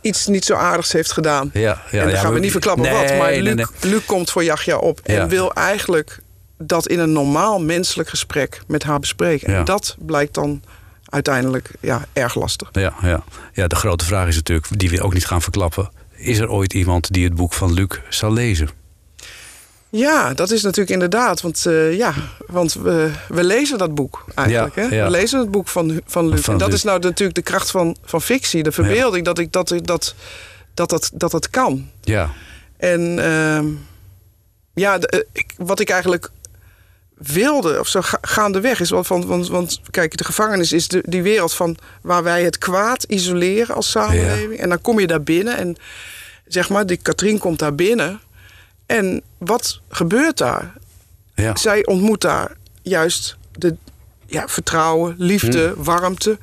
[0.00, 1.50] iets niet zo aardigs heeft gedaan.
[1.52, 1.82] ja, ja.
[1.90, 3.16] en dan ja, gaan we niet verklappen Nee, wat.
[3.18, 3.66] Maar Luc, nee.
[3.92, 6.18] Luc komt voor Jachja op en wil eigenlijk
[6.58, 9.54] dat in een normaal menselijk gesprek met haar bespreken.
[9.54, 10.62] En dat blijkt dan
[11.04, 12.68] uiteindelijk ja, erg lastig.
[12.72, 13.24] Ja, ja.
[13.52, 15.90] ja, de grote vraag is natuurlijk, die we ook niet gaan verklappen.
[16.16, 18.68] Is er ooit iemand die het boek van Luc zal lezen?
[19.96, 21.40] Ja, dat is natuurlijk inderdaad.
[21.40, 22.14] Want, eh, ja,
[22.46, 24.74] want we, we lezen dat boek eigenlijk.
[24.74, 24.96] Ja, hè?
[24.96, 25.04] ja.
[25.04, 26.40] We lezen het boek van, van Luc.
[26.40, 26.76] Van en dat Luc.
[26.76, 28.62] is nou natuurlijk de kracht van, van fictie.
[28.62, 30.14] De verbeelding dat, ik, dat, dat,
[30.74, 31.90] dat, dat, dat dat kan.
[32.00, 32.30] Ja,
[32.76, 33.66] En ehm,
[34.74, 36.30] ja, de- eh, ik, wat ik eigenlijk
[37.18, 39.26] wilde, of zo ga- gaandeweg, is wel van.
[39.26, 43.74] Want, want kijk, de gevangenis is de, die wereld van waar wij het kwaad isoleren
[43.74, 44.60] als samenleving.
[44.60, 45.76] En dan kom je daar binnen en
[46.46, 48.20] zeg maar, die Katrien komt daar binnen.
[48.86, 50.72] En wat gebeurt daar?
[51.34, 51.56] ja.
[51.56, 53.76] Zij ontmoet daar juist de
[54.26, 55.82] ja, vertrouwen, liefde, Hm.
[55.82, 56.38] warmte.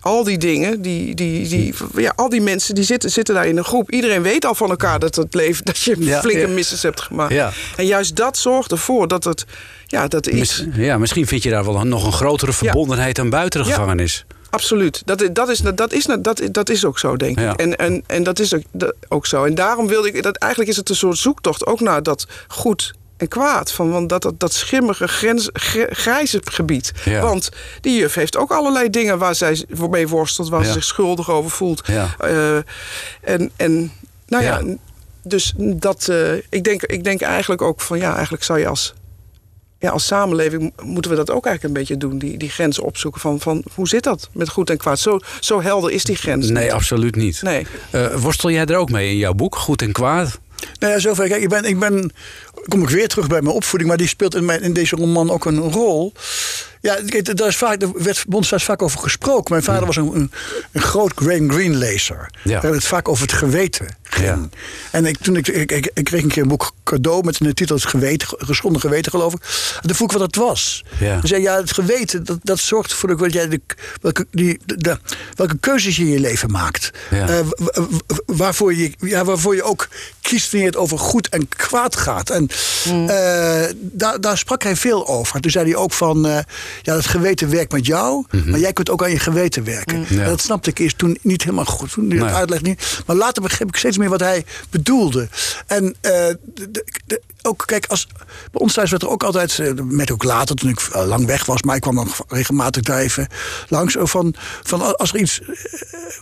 [0.00, 3.56] Al die dingen, die, die, die, ja, al die mensen die zitten, zitten daar in
[3.56, 3.90] een groep.
[3.90, 6.48] Iedereen weet al van elkaar dat het leven, dat je Ja, flinke ja.
[6.48, 7.32] misses hebt gemaakt.
[7.32, 7.52] Ja.
[7.76, 9.44] En juist dat zorgt ervoor dat het,
[9.86, 10.64] ja, dat iets.
[10.64, 14.24] Mis- ja, misschien vind je daar wel nog een grotere verbondenheid dan buiten de gevangenis.
[14.50, 15.02] Absoluut.
[15.04, 17.52] Dat, is- dat, is, dat, is, dat, dat is ook zo, denk Ja.
[17.52, 17.60] ik.
[17.60, 19.44] En, en, en dat is ook, dat- ook zo.
[19.44, 20.22] En daarom wilde ik.
[20.22, 23.72] Dat, eigenlijk is het een soort zoektocht ook naar dat goed en kwaad.
[23.72, 26.92] Van, want dat, dat, dat schimmige, grens, gr- grijze gebied.
[27.04, 27.20] Ja.
[27.20, 27.48] Want
[27.80, 30.66] die juf heeft ook allerlei dingen waar zij mee worstelt, waar Ja.
[30.66, 31.82] ze zich schuldig over voelt.
[32.18, 32.56] Eh,
[33.22, 33.92] en, en
[34.26, 34.74] nou ja, Ja.
[35.22, 36.08] dus dat.
[36.08, 38.94] eh, ik, denk, ik denk eigenlijk ook van ja, eigenlijk zou je als
[39.80, 42.18] ja, als samenleving moeten we dat ook eigenlijk een beetje doen.
[42.18, 44.98] Die, die grenzen opzoeken van, van hoe zit dat met goed en kwaad.
[44.98, 46.48] Zo, zo helder is die grens.
[46.48, 46.72] Nee, niet.
[46.72, 47.42] absoluut niet.
[47.42, 47.66] Nee.
[47.90, 50.38] Eh, worstel jij er ook mee in jouw boek, Goed en Kwaad?
[50.78, 51.28] Nou ja, zover.
[51.28, 52.12] Kijk, ik ben, ik ben,
[52.68, 55.30] kom ik weer terug bij mijn opvoeding, maar die speelt in, mijn, in deze roman
[55.30, 56.12] ook een rol.
[56.82, 59.52] Ja, daar is vaak, er werd bondsdags vaak over gesproken.
[59.52, 60.30] Mijn vader was een, een,
[60.72, 62.30] een groot Graham Greene lezer.
[62.44, 62.50] Ja.
[62.52, 64.26] Daar werd het vaak over het geweten ging.
[64.26, 64.48] Ja.
[64.90, 67.54] En ik, toen ik, ik, ik, ik kreeg een keer een boek cadeau met de
[67.54, 69.40] titel Het geweten, geschonden geweten geloof ik.
[69.80, 70.84] En toen vroeg ik wat dat was.
[70.98, 71.06] Ja.
[71.06, 73.60] Hij zei, ja, het geweten, dat, dat zorgt ervoor dat jij de,
[74.00, 74.98] welke, die, de, de-
[75.34, 76.90] welke keuzes je in je leven maakt.
[77.10, 77.28] Ja.
[77.28, 77.38] Eh,
[78.26, 79.88] waarvoor, je, ja, waarvoor je ook
[80.20, 82.30] kiest wanneer het over goed en kwaad gaat.
[82.30, 82.49] En
[82.84, 85.40] eh, daar, daar sprak hij veel over.
[85.40, 86.38] Toen zei hij ook van, eh,
[86.82, 90.04] ja, het geweten werkt met jou, maar jij kunt ook aan je geweten werken.
[90.08, 90.22] Ja.
[90.22, 91.92] En dat snapte ik eerst toen niet helemaal goed.
[91.92, 92.18] Toen Nee.
[92.18, 93.02] dat uitleg niet.
[93.06, 95.28] Maar later begreep ik steeds meer wat hij bedoelde.
[95.66, 98.06] En eh, de- de- de- ook, kijk, als,
[98.52, 101.62] bij ons thuis werd er ook altijd, met ook later toen ik lang weg was,
[101.62, 103.28] maar ik kwam dan regelmatig daar even
[103.68, 105.40] langs, van, van als er iets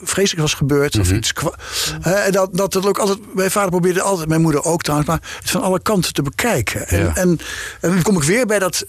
[0.02, 1.02] vreselijks was gebeurd, Mhm.
[1.02, 1.54] of iets kwa-
[2.02, 5.08] eh, en dat, dat het ook altijd, mijn vader probeerde altijd, mijn moeder ook trouwens,
[5.10, 6.88] maar het van alle kanten te bekijken.
[6.88, 7.14] En, Ja.
[7.16, 7.38] en,
[7.80, 8.84] en dan kom ik weer bij dat,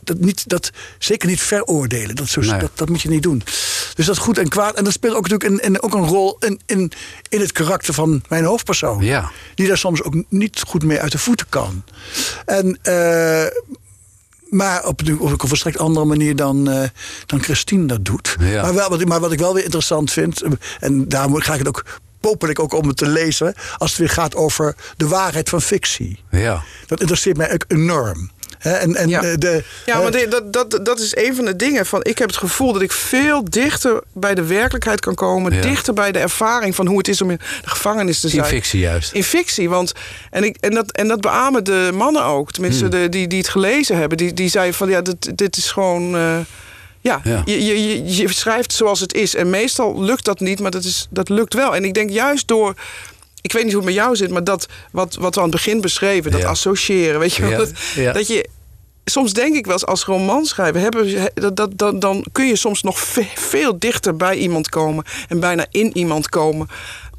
[0.00, 2.16] dat, niet, dat zeker niet veroordelen.
[2.16, 2.58] Dat, zo, Nee.
[2.60, 3.42] dat, dat moet je niet doen.
[3.94, 4.74] Dus dat goed en kwaad.
[4.74, 6.92] En dat speelt ook natuurlijk in, in, ook een rol in, in,
[7.28, 9.02] in het karakter van mijn hoofdpersoon.
[9.04, 9.30] Ja.
[9.54, 11.84] Die daar soms ook niet goed mee uit de voeten kan.
[12.44, 13.44] En, eh,
[14.50, 16.88] maar op, een- op een volstrekt andere manier dan, eh,
[17.26, 18.36] dan Christine dat doet.
[18.40, 18.62] Ja.
[18.62, 20.50] Maar, wel, wat, ik- maar wat ik wel weer interessant vind, eh,
[20.80, 21.84] en daar moet- ga ik het ook
[22.24, 25.62] poper ik ook om het te lezen, als het weer gaat over de waarheid van
[25.62, 26.22] fictie.
[26.30, 26.62] Ja.
[26.86, 28.30] Dat interesseert mij ook enorm.
[28.58, 29.20] Hè, en, en Ja.
[29.20, 31.86] de, Ja, maar dat, dat, dat is een van de dingen.
[31.86, 35.52] Van, ik heb het gevoel dat ik veel dichter bij de werkelijkheid kan komen.
[35.54, 35.60] Ja.
[35.62, 38.46] Dichter bij de ervaring van hoe het is om in de gevangenis te In zijn.
[38.46, 39.12] fictie juist.
[39.12, 39.92] In fictie, want
[40.30, 42.42] en, ik, en, dat, en dat beamen de mannen ook.
[42.44, 42.52] Hmm.
[42.52, 44.18] Tenminste, de, die, die het gelezen hebben.
[44.18, 46.16] Die, die zeiden van ja, dit, dit is gewoon.
[46.16, 46.36] eh,
[47.04, 47.42] ja, Ja.
[47.44, 49.34] Je, je, je, je schrijft zoals het is.
[49.34, 51.74] En meestal lukt dat niet, maar dat, is, dat lukt wel.
[51.76, 52.74] En ik denk juist door.
[53.40, 55.54] Ik weet niet hoe het met jou zit, maar dat wat, wat we aan het
[55.56, 56.48] begin beschreven, dat Ja.
[56.48, 57.58] associëren, weet je wel.
[57.58, 57.72] Dat,
[58.14, 58.48] dat je
[59.04, 60.80] soms denk ik wel eens als romanschrijver...
[60.80, 65.04] Hebben, dat, dat, dat, dan kun je soms nog ve- veel dichter bij iemand komen...
[65.28, 66.68] en bijna in iemand komen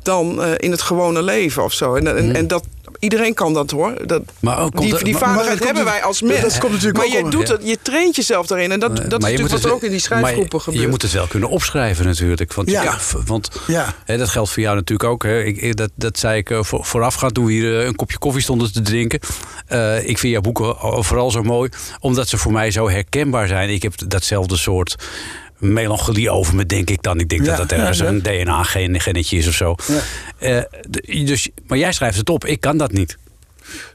[0.03, 1.95] dan eh, in het gewone leven of zo.
[1.95, 2.63] En, en, en dat,
[2.99, 4.07] iedereen kan dat hoor.
[4.07, 6.41] Dat, Maar ook die die vaardigheid hebben er- wij als mens.
[6.41, 8.71] dat komt natuurlijk maar ook je, om- doet het, je traint jezelf daarin.
[8.71, 10.83] En dat, dat is Maar natuurlijk wat er ook in die schrijfgroepen gebeurt.
[10.83, 12.53] je moet het wel kunnen opschrijven natuurlijk.
[12.53, 13.93] Want ja, want Ja.
[14.05, 15.23] hè, dat geldt voor jou natuurlijk ook.
[15.23, 15.43] Hè.
[15.43, 18.41] Ik, dat, dat zei ik eh, voor, voorafgaand toen we hier eh, een kopje koffie
[18.41, 19.19] stonden te drinken.
[19.67, 21.69] Eh, ik vind jouw boeken vooral zo mooi,
[21.99, 23.69] omdat ze voor mij zo herkenbaar zijn.
[23.69, 24.95] Ik heb datzelfde soort
[25.57, 27.19] melancholie over me, denk ik dan.
[27.19, 28.09] Ik denk Ja, dat dat ergens ja, ja.
[28.11, 29.75] een DNA-genetje is of zo.
[30.37, 30.61] Eh,
[31.25, 33.17] dus, maar jij schrijft het op, ik kan dat niet.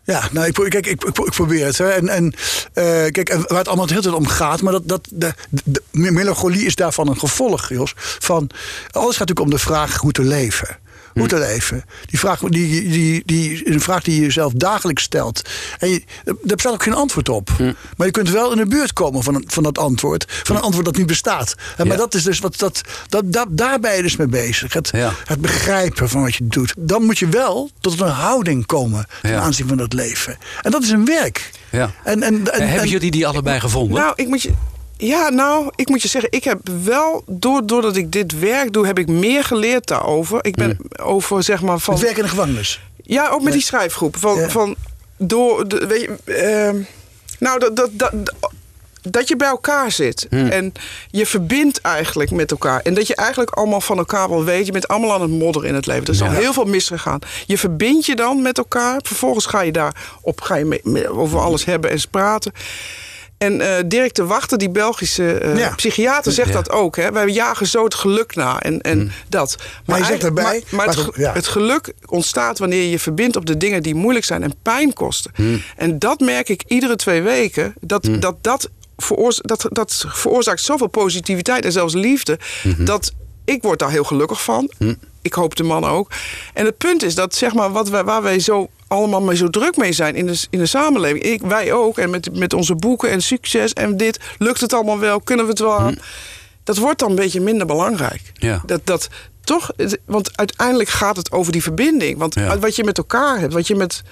[0.05, 1.79] Ja, nou, ik, kijk, ik, ik, ik probeer het.
[1.79, 1.89] Hè.
[1.89, 2.35] En, en
[2.73, 5.09] eh, kijk, waar het allemaal de hele tijd om gaat, maar dat, dat,
[5.51, 7.93] de melancholie is daarvan een gevolg, Jos.
[7.97, 8.51] Van,
[8.91, 10.79] alles gaat natuurlijk om de vraag hoe te leven.
[11.15, 11.85] Hoe te leven.
[12.07, 15.49] Die vraag die, die, die, een vraag die je jezelf dagelijks stelt.
[15.79, 17.51] En je, daar bestaat ook geen antwoord op.
[17.97, 20.25] Maar je kunt wel in de buurt komen van, van dat antwoord.
[20.43, 21.55] Van een antwoord dat niet bestaat.
[21.77, 22.03] En Maar Ja.
[22.03, 24.73] dat is dus wat, dat, dat, dat, daar ben je dus mee bezig.
[24.73, 25.13] Het, Ja.
[25.25, 26.75] het begrijpen van wat je doet.
[26.79, 29.41] Dan moet je wel tot een houding komen ten Ja.
[29.41, 30.39] aanzien van dat leven.
[30.63, 31.51] En dat is een werk.
[31.71, 31.91] Ja.
[32.05, 34.01] En, en, en, En hebben en- jullie die allebei gevonden?
[34.01, 34.53] Nou, ik moet je.
[35.01, 38.87] Ja, nou, ik moet je zeggen, ik heb wel, door, doordat ik dit werk doe,
[38.87, 40.39] heb ik meer geleerd daarover.
[40.45, 41.95] Ik ben over, zeg maar, van.
[41.95, 42.81] het werk in de gevangenis.
[43.03, 44.17] Ja, ook met die schrijfgroep.
[44.17, 44.49] Van, Ja.
[44.49, 44.75] van
[45.17, 46.77] door, de, weet je, ehm,
[47.39, 48.13] nou, dat, dat, dat,
[49.03, 50.27] dat je bij elkaar zit.
[50.31, 50.73] En
[51.11, 52.81] je verbindt eigenlijk met elkaar.
[52.81, 54.67] En dat je eigenlijk allemaal van elkaar wel weet.
[54.67, 56.05] Je bent allemaal aan het modderen in het leven.
[56.07, 57.19] Er is al heel veel misgegaan.
[57.47, 59.01] Je verbindt je dan met elkaar.
[59.05, 62.53] Vervolgens ga je daarop ga je mee- mee- over alles hebben en praten.
[63.41, 65.75] En eh, Dirk de Wachter, die Belgische eh, Ja.
[65.75, 66.55] psychiater, zegt Ja.
[66.55, 66.97] dat ook.
[66.97, 67.13] Hè?
[67.13, 69.57] Wij jagen zo het geluk na en, en dat.
[69.87, 71.33] Maar je zegt daarbij- Maar, maar het, maar- ge- ja.
[71.33, 74.93] het geluk ontstaat wanneer je je verbindt op de dingen die moeilijk zijn en pijn
[74.93, 75.33] kosten.
[75.77, 77.75] En dat merk ik iedere twee weken.
[77.81, 82.39] Dat dat, dat, veroorza- dat, dat veroorzaakt zoveel positiviteit en zelfs liefde.
[82.79, 83.13] Dat
[83.45, 84.71] ik word daar heel gelukkig van.
[85.23, 86.11] Ik hoop de man ook.
[86.55, 89.49] En het punt is dat zeg maar, wat wij, waar wij zo allemaal mee zo
[89.49, 91.23] druk mee zijn in de, in de samenleving.
[91.25, 91.99] Ik, wij ook.
[91.99, 94.19] En met, met onze boeken en succes en dit.
[94.39, 95.21] Lukt het allemaal wel?
[95.21, 95.97] Kunnen we het wel aan?
[96.65, 98.21] Dat wordt dan een beetje minder belangrijk.
[98.35, 98.63] Ja.
[98.67, 99.09] Dat, dat
[99.45, 99.71] toch,
[100.07, 102.19] want uiteindelijk gaat het over die verbinding.
[102.19, 102.59] Want Ja.
[102.59, 104.03] wat je met elkaar hebt, wat je met.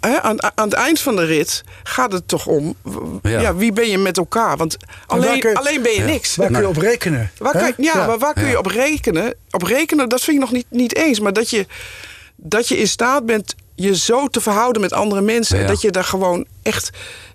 [0.00, 2.74] hè, aan, aan het eind van de rit gaat het toch om.
[3.22, 3.40] Ja.
[3.40, 3.54] Ja.
[3.54, 4.56] wie ben je met elkaar?
[4.56, 6.04] Want alleen, kun alleen ben je Ja.
[6.06, 6.36] niks.
[6.36, 7.30] Waar kun je op rekenen?
[7.38, 8.58] Waar kan, je- ja, maar waar kun je Ja.
[8.58, 9.34] op rekenen?
[9.50, 11.20] Op rekenen, dat vind ik nog niet, niet eens.
[11.20, 11.66] Maar dat je,
[12.36, 15.56] dat je in staat bent je zo te verhouden met andere mensen.
[15.56, 15.62] Ja.
[15.62, 16.90] En dat je daar gewoon echt...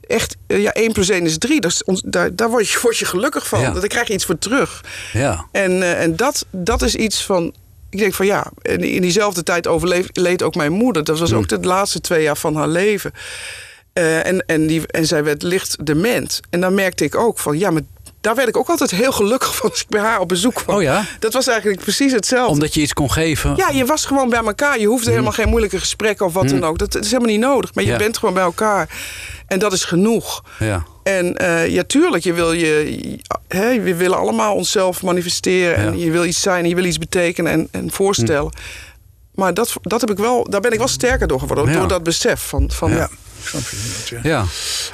[0.08, 1.62] Echt, eh, ja, 1 plus 1 is 3.
[1.62, 3.60] Dat is ons- daar daar word, je, word je gelukkig van.
[3.62, 3.72] Ja.
[3.72, 4.84] Daar krijg je iets voor terug.
[5.14, 5.46] Ja.
[5.52, 7.54] En, eh, en dat, dat is iets van.
[7.90, 11.04] Ik denk van ja, in, in diezelfde tijd overleed ook mijn moeder.
[11.04, 13.12] Dat was ook de laatste twee jaar van haar leven.
[13.94, 16.40] Eh, en, en, die, en zij werd licht dement.
[16.50, 17.82] En dan merkte ik ook van ja, maar
[18.28, 20.76] daar werd ik ook altijd heel gelukkig van als ik bij haar op bezoek kwam.
[20.76, 21.06] Oh ja?
[21.20, 22.52] Dat was eigenlijk precies hetzelfde.
[22.54, 23.56] Omdat je iets kon geven.
[23.56, 24.80] Ja, je was gewoon bij elkaar.
[24.80, 26.78] Je hoefde helemaal geen moeilijke gesprekken of wat dan ook.
[26.78, 27.74] Dat, dat is helemaal niet nodig.
[27.74, 28.90] Maar je bent gewoon bij elkaar.
[29.48, 30.44] En dat is genoeg.
[30.60, 30.84] Ja.
[31.04, 33.00] En eh, ja, tuurlijk, je wil je,
[33.48, 35.76] hè, we willen allemaal onszelf manifesteren.
[35.76, 36.06] En Ja.
[36.06, 38.52] je wil iets zijn, en je wil iets betekenen en, en voorstellen.
[39.36, 41.74] Maar dat, dat heb ik wel, daar ben ik wel sterker door geworden.
[41.74, 43.10] Door dat besef van, van Ja,
[43.44, 43.78] snap je.
[44.00, 44.20] dat, ja.
[44.24, 44.46] Ja.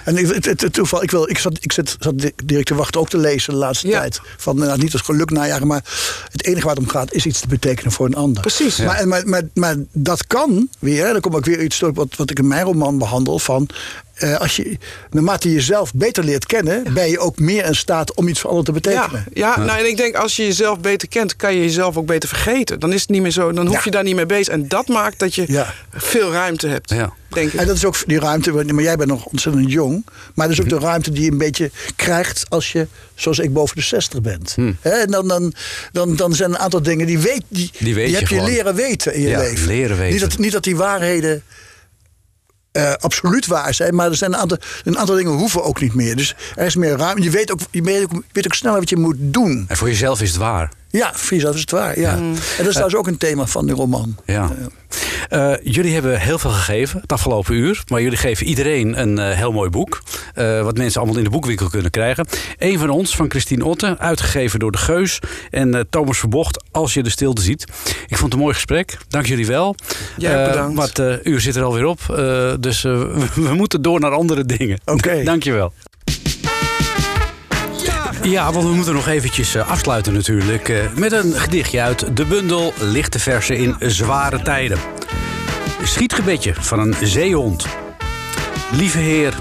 [0.05, 2.13] En ik- het, het, het toeval, ik, wil, ik zat, ik zat, zat
[2.43, 3.99] direct te wachten ook te lezen de laatste Ja.
[3.99, 4.21] tijd.
[4.37, 5.83] Van nou, niet als geluk najagen, maar
[6.31, 8.41] het enige waar het om gaat is iets te betekenen voor een ander.
[8.41, 8.77] Precies.
[8.77, 12.15] Maar, en- maar, maar, maar dat kan weer, dan kom ik weer iets terug wat,
[12.15, 13.39] wat ik in mijn roman behandel.
[13.39, 13.67] Van,
[14.13, 14.77] eh, als je,
[15.11, 18.49] naarmate je jezelf beter leert kennen, ben je ook meer in staat om iets voor
[18.49, 19.25] anderen te Ja, betekenen.
[19.33, 22.29] ja, Nou, en ik denk als je jezelf beter kent, kan je jezelf ook beter
[22.29, 22.79] vergeten.
[22.79, 23.81] Dan is het niet meer zo, dan hoef Ja.
[23.83, 24.47] je daar niet mee bezig.
[24.53, 25.73] En dat maakt dat je Ja.
[25.93, 27.13] veel ruimte hebt, Ja.
[27.29, 27.59] denk ik.
[27.59, 30.05] En dat is ook die ruimte, maar jij bent nog ontzettend jong.
[30.35, 33.53] Maar dat is ook de ruimte die je een beetje krijgt als je, zoals ik,
[33.53, 34.55] boven de 60 bent.
[34.81, 35.53] Hè, en dan, dan,
[35.91, 38.35] dan, dan zijn er een aantal dingen die, weet, die, Die weet je heb je
[38.35, 38.49] gewoon.
[38.49, 39.67] leren weten in je Ja, leven.
[39.67, 40.11] leren weten.
[40.11, 41.43] Niet dat, niet dat die waarheden
[42.73, 45.93] eh, absoluut waar zijn, maar er zijn een aantal, een aantal dingen hoeven ook niet
[45.93, 46.15] meer.
[46.15, 47.23] Dus er is meer ruimte.
[47.23, 49.65] Je weet ook, je weet ook, weet ook sneller wat je moet doen.
[49.67, 50.71] En voor jezelf is het waar.
[50.99, 51.99] Ja, jezelf is het waar.
[51.99, 52.11] Ja.
[52.15, 54.15] En dat is trouwens ook een thema van de roman.
[54.25, 54.51] Ja.
[55.29, 57.83] Eh, jullie hebben heel veel gegeven het afgelopen uur.
[57.87, 60.01] Maar jullie geven iedereen een eh, heel mooi boek.
[60.33, 62.25] eh, wat mensen allemaal in de boekwinkel kunnen krijgen.
[62.57, 63.95] Eén van ons, van Christine Otte.
[63.99, 65.19] Uitgegeven door De Geus.
[65.49, 67.63] En eh, Thomas Verbocht, Als je de stilte ziet.
[68.07, 68.97] Ik vond het een mooi gesprek.
[69.07, 69.75] Dank jullie wel.
[70.19, 70.75] Eh, bedankt.
[70.75, 71.99] maar het uur zit er alweer op.
[72.09, 72.81] eh, dus
[73.47, 74.79] we moeten door naar andere dingen.
[74.85, 75.23] Oké.
[75.23, 75.73] Dank je wel.
[78.23, 80.69] Ja, want we moeten nog eventjes eh, afsluiten natuurlijk.
[80.69, 84.77] eh, met een gedichtje uit de bundel Lichte Versen in Zware Tijden.
[85.83, 87.65] Schietgebedje van een zeehond.
[88.71, 89.33] Lieve Heer,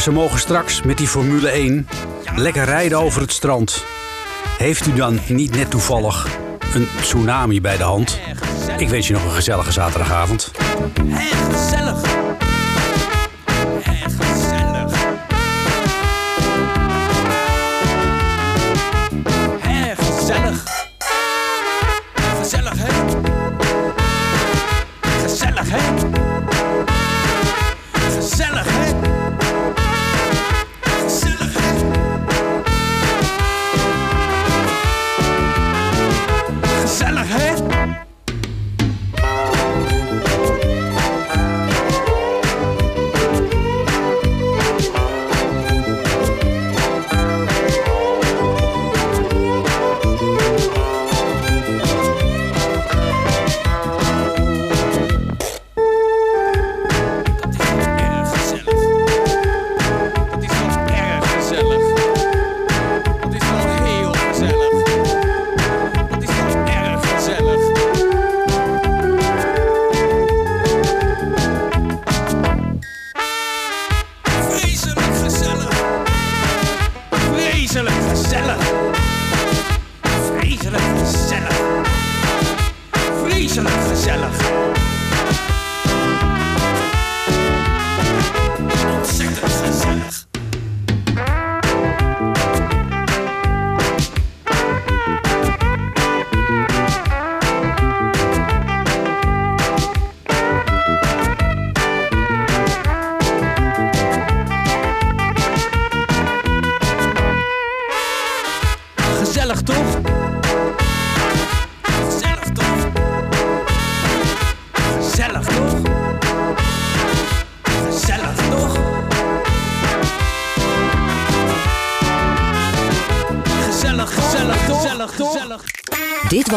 [0.00, 1.88] Ze mogen straks met die Formule 1
[2.36, 3.84] lekker rijden over het strand.
[4.58, 6.26] Heeft u dan niet net toevallig
[6.74, 8.20] een tsunami bij de hand?
[8.78, 10.50] Ik wens je nog een gezellige zaterdagavond.
[11.10, 12.25] Erg gezellig.